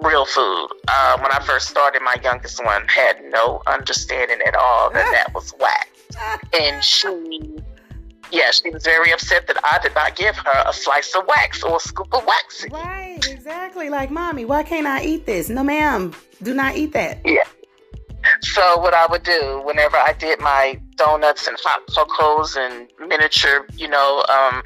real 0.00 0.24
food. 0.24 0.68
Uh, 0.86 1.18
when 1.18 1.32
I 1.32 1.40
first 1.40 1.68
started, 1.68 2.02
my 2.02 2.16
youngest 2.22 2.64
one 2.64 2.86
had 2.88 3.16
no 3.30 3.62
understanding 3.66 4.38
at 4.46 4.54
all 4.54 4.90
that 4.92 5.10
that 5.12 5.34
was 5.34 5.52
wax. 5.58 5.88
And 6.58 6.82
she, 6.82 7.58
yeah, 8.32 8.50
she 8.50 8.70
was 8.70 8.82
very 8.82 9.12
upset 9.12 9.46
that 9.46 9.58
I 9.62 9.78
did 9.80 9.94
not 9.94 10.16
give 10.16 10.36
her 10.36 10.64
a 10.66 10.72
slice 10.72 11.14
of 11.14 11.24
wax 11.28 11.62
or 11.62 11.76
a 11.76 11.80
scoop 11.80 12.12
of 12.12 12.24
wax. 12.24 12.66
Right, 12.70 13.20
exactly. 13.28 13.88
Like, 13.88 14.10
mommy, 14.10 14.44
why 14.44 14.62
can't 14.62 14.86
I 14.86 15.02
eat 15.02 15.26
this? 15.26 15.48
No, 15.48 15.62
ma'am, 15.62 16.14
do 16.42 16.54
not 16.54 16.76
eat 16.76 16.92
that. 16.94 17.20
Yeah. 17.24 17.44
So 18.40 18.78
what 18.78 18.94
I 18.94 19.06
would 19.06 19.22
do 19.22 19.62
whenever 19.64 19.96
I 19.96 20.12
did 20.12 20.40
my 20.40 20.80
donuts 20.96 21.46
and 21.46 21.56
hot 21.62 21.82
cocos 21.94 22.56
and 22.56 22.88
miniature, 23.06 23.66
you 23.76 23.88
know, 23.88 24.24
um, 24.28 24.62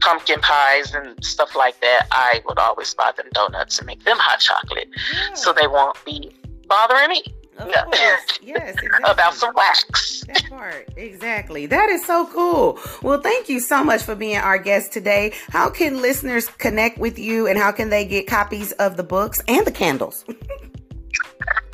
pumpkin 0.00 0.40
pies 0.40 0.94
and 0.94 1.22
stuff 1.24 1.54
like 1.54 1.80
that, 1.80 2.06
I 2.10 2.42
would 2.46 2.58
always 2.58 2.94
buy 2.94 3.12
them 3.16 3.26
donuts 3.32 3.78
and 3.78 3.86
make 3.86 4.04
them 4.04 4.16
hot 4.18 4.40
chocolate, 4.40 4.88
yeah. 5.12 5.34
so 5.34 5.52
they 5.52 5.66
won't 5.66 6.02
be 6.04 6.30
bothering 6.68 7.08
me. 7.08 7.24
Of 7.58 7.68
yeah. 7.68 7.84
Course. 7.84 8.38
Yes, 8.42 8.74
exactly. 8.74 9.10
About 9.10 9.34
some 9.34 9.54
wax. 9.54 10.22
That 10.26 10.44
part. 10.50 10.88
Exactly. 10.96 11.64
That 11.64 11.88
is 11.88 12.04
so 12.04 12.26
cool. 12.26 12.78
Well, 13.02 13.20
thank 13.22 13.48
you 13.48 13.58
so 13.58 13.82
much 13.82 14.02
for 14.02 14.14
being 14.14 14.36
our 14.36 14.58
guest 14.58 14.92
today. 14.92 15.32
How 15.48 15.70
can 15.70 16.02
listeners 16.02 16.46
connect 16.46 16.98
with 16.98 17.18
you 17.18 17.46
and 17.46 17.56
how 17.56 17.72
can 17.72 17.88
they 17.88 18.04
get 18.04 18.26
copies 18.26 18.72
of 18.72 18.98
the 18.98 19.02
books 19.02 19.40
and 19.48 19.66
the 19.66 19.72
candles? 19.72 20.26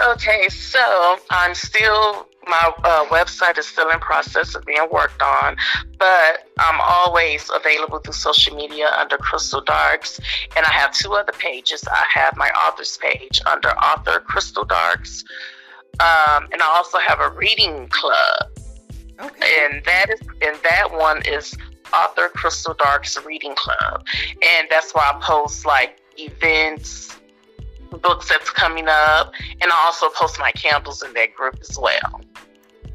Okay, 0.00 0.48
so 0.48 1.18
I'm 1.30 1.54
still 1.54 2.26
my 2.46 2.72
uh, 2.84 3.04
website 3.06 3.58
is 3.58 3.66
still 3.66 3.90
in 3.90 3.98
process 4.00 4.54
of 4.54 4.64
being 4.64 4.86
worked 4.90 5.22
on, 5.22 5.56
but 5.98 6.48
I'm 6.58 6.80
always 6.80 7.48
available 7.54 7.98
through 7.98 8.14
social 8.14 8.56
media 8.56 8.90
under 8.98 9.16
Crystal 9.18 9.60
Darks, 9.60 10.18
and 10.56 10.64
I 10.66 10.72
have 10.72 10.92
two 10.92 11.12
other 11.12 11.32
pages. 11.32 11.84
I 11.90 12.04
have 12.14 12.36
my 12.36 12.48
author's 12.50 12.96
page 12.96 13.40
under 13.46 13.68
Author 13.68 14.20
Crystal 14.20 14.64
Darks, 14.64 15.22
um, 16.00 16.48
and 16.50 16.62
I 16.62 16.66
also 16.74 16.98
have 16.98 17.20
a 17.20 17.30
reading 17.30 17.88
club. 17.88 18.50
Okay. 19.20 19.66
And 19.70 19.84
that 19.84 20.06
is 20.08 20.20
and 20.42 20.56
that 20.62 20.88
one 20.92 21.22
is 21.26 21.54
Author 21.92 22.28
Crystal 22.28 22.74
Darks 22.74 23.22
Reading 23.24 23.54
Club, 23.54 24.04
and 24.42 24.66
that's 24.70 24.92
why 24.94 25.12
I 25.14 25.20
post 25.22 25.66
like 25.66 26.00
events 26.16 27.19
books 27.98 28.28
that's 28.28 28.50
coming 28.50 28.86
up, 28.88 29.32
and 29.60 29.70
I 29.70 29.84
also 29.84 30.08
post 30.10 30.38
my 30.38 30.52
candles 30.52 31.02
in 31.02 31.12
that 31.14 31.34
group 31.34 31.58
as 31.60 31.78
well. 31.78 32.20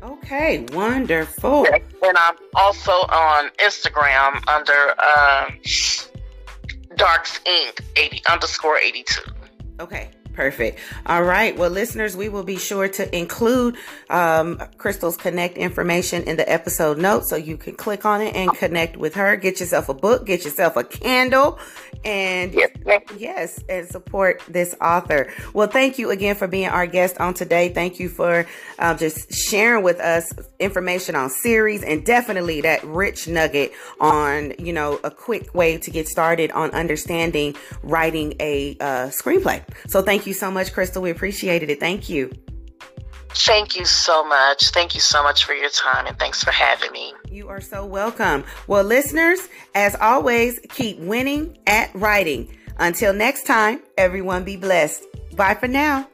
Okay, 0.03 0.65
wonderful. 0.71 1.65
And 1.65 2.17
I'm 2.17 2.35
also 2.55 2.91
on 2.91 3.49
Instagram 3.59 4.43
under 4.47 4.91
um, 5.01 5.59
Darks 6.95 7.39
Inc. 7.45 7.79
eighty 7.95 8.21
underscore 8.29 8.77
eighty 8.77 9.03
two. 9.03 9.31
Okay, 9.79 10.11
Perfect. 10.35 10.79
All 11.05 11.23
right. 11.23 11.57
Well, 11.57 11.69
listeners, 11.69 12.17
we 12.17 12.27
will 12.27 12.43
be 12.43 12.57
sure 12.57 12.89
to 12.89 13.15
include 13.15 13.77
um, 14.09 14.57
Crystal's 14.77 15.15
Connect 15.15 15.57
information 15.57 16.23
in 16.23 16.35
the 16.35 16.49
episode 16.51 16.97
notes 16.97 17.29
so 17.29 17.37
you 17.37 17.55
can 17.55 17.73
click 17.75 18.05
on 18.05 18.21
it 18.21 18.35
and 18.35 18.51
connect 18.57 18.97
with 18.97 19.15
her. 19.15 19.37
Get 19.37 19.61
yourself 19.61 19.87
a 19.87 19.93
book, 19.93 20.25
get 20.25 20.43
yourself 20.43 20.75
a 20.75 20.83
candle, 20.83 21.57
and 22.03 22.53
yes, 22.53 22.69
yes 23.17 23.63
and 23.69 23.87
support 23.87 24.41
this 24.49 24.75
author. 24.81 25.31
Well, 25.53 25.67
thank 25.67 25.97
you 25.97 26.09
again 26.09 26.35
for 26.35 26.47
being 26.47 26.67
our 26.67 26.85
guest 26.85 27.17
on 27.19 27.33
today. 27.33 27.69
Thank 27.69 27.99
you 27.99 28.09
for 28.09 28.45
uh, 28.77 28.95
just 28.95 29.33
sharing 29.33 29.83
with 29.83 30.01
us 30.01 30.33
information 30.59 31.15
on 31.15 31.29
series 31.29 31.81
and 31.81 32.05
definitely 32.05 32.59
that 32.61 32.83
rich 32.83 33.29
nugget 33.29 33.71
on, 34.01 34.53
you 34.59 34.73
know, 34.73 34.99
a 35.05 35.11
quick 35.11 35.53
way 35.55 35.77
to 35.77 35.91
get 35.91 36.09
started 36.09 36.51
on 36.51 36.71
understanding 36.71 37.55
writing 37.83 38.35
a 38.41 38.75
uh, 38.81 39.07
screenplay. 39.07 39.63
So 39.87 40.01
thank 40.25 40.33
you 40.33 40.39
so 40.39 40.49
much, 40.49 40.73
Crystal. 40.73 41.03
We 41.03 41.11
appreciated 41.11 41.69
it. 41.69 41.79
Thank 41.79 42.09
you. 42.09 42.31
Thank 43.29 43.75
you 43.75 43.85
so 43.85 44.25
much. 44.25 44.69
Thank 44.69 44.95
you 44.95 44.99
so 44.99 45.21
much 45.21 45.43
for 45.43 45.53
your 45.53 45.69
time 45.69 46.07
and 46.07 46.17
thanks 46.17 46.43
for 46.43 46.49
having 46.49 46.91
me. 46.91 47.13
You 47.29 47.47
are 47.49 47.61
so 47.61 47.85
welcome. 47.85 48.43
Well, 48.65 48.83
listeners, 48.83 49.37
as 49.75 49.93
always, 49.93 50.59
keep 50.69 50.97
winning 50.97 51.59
at 51.67 51.93
writing. 51.93 52.57
Until 52.79 53.13
next 53.13 53.45
time, 53.45 53.83
everyone 53.99 54.43
be 54.43 54.57
blessed. 54.57 55.05
Bye 55.35 55.53
for 55.53 55.67
now. 55.67 56.07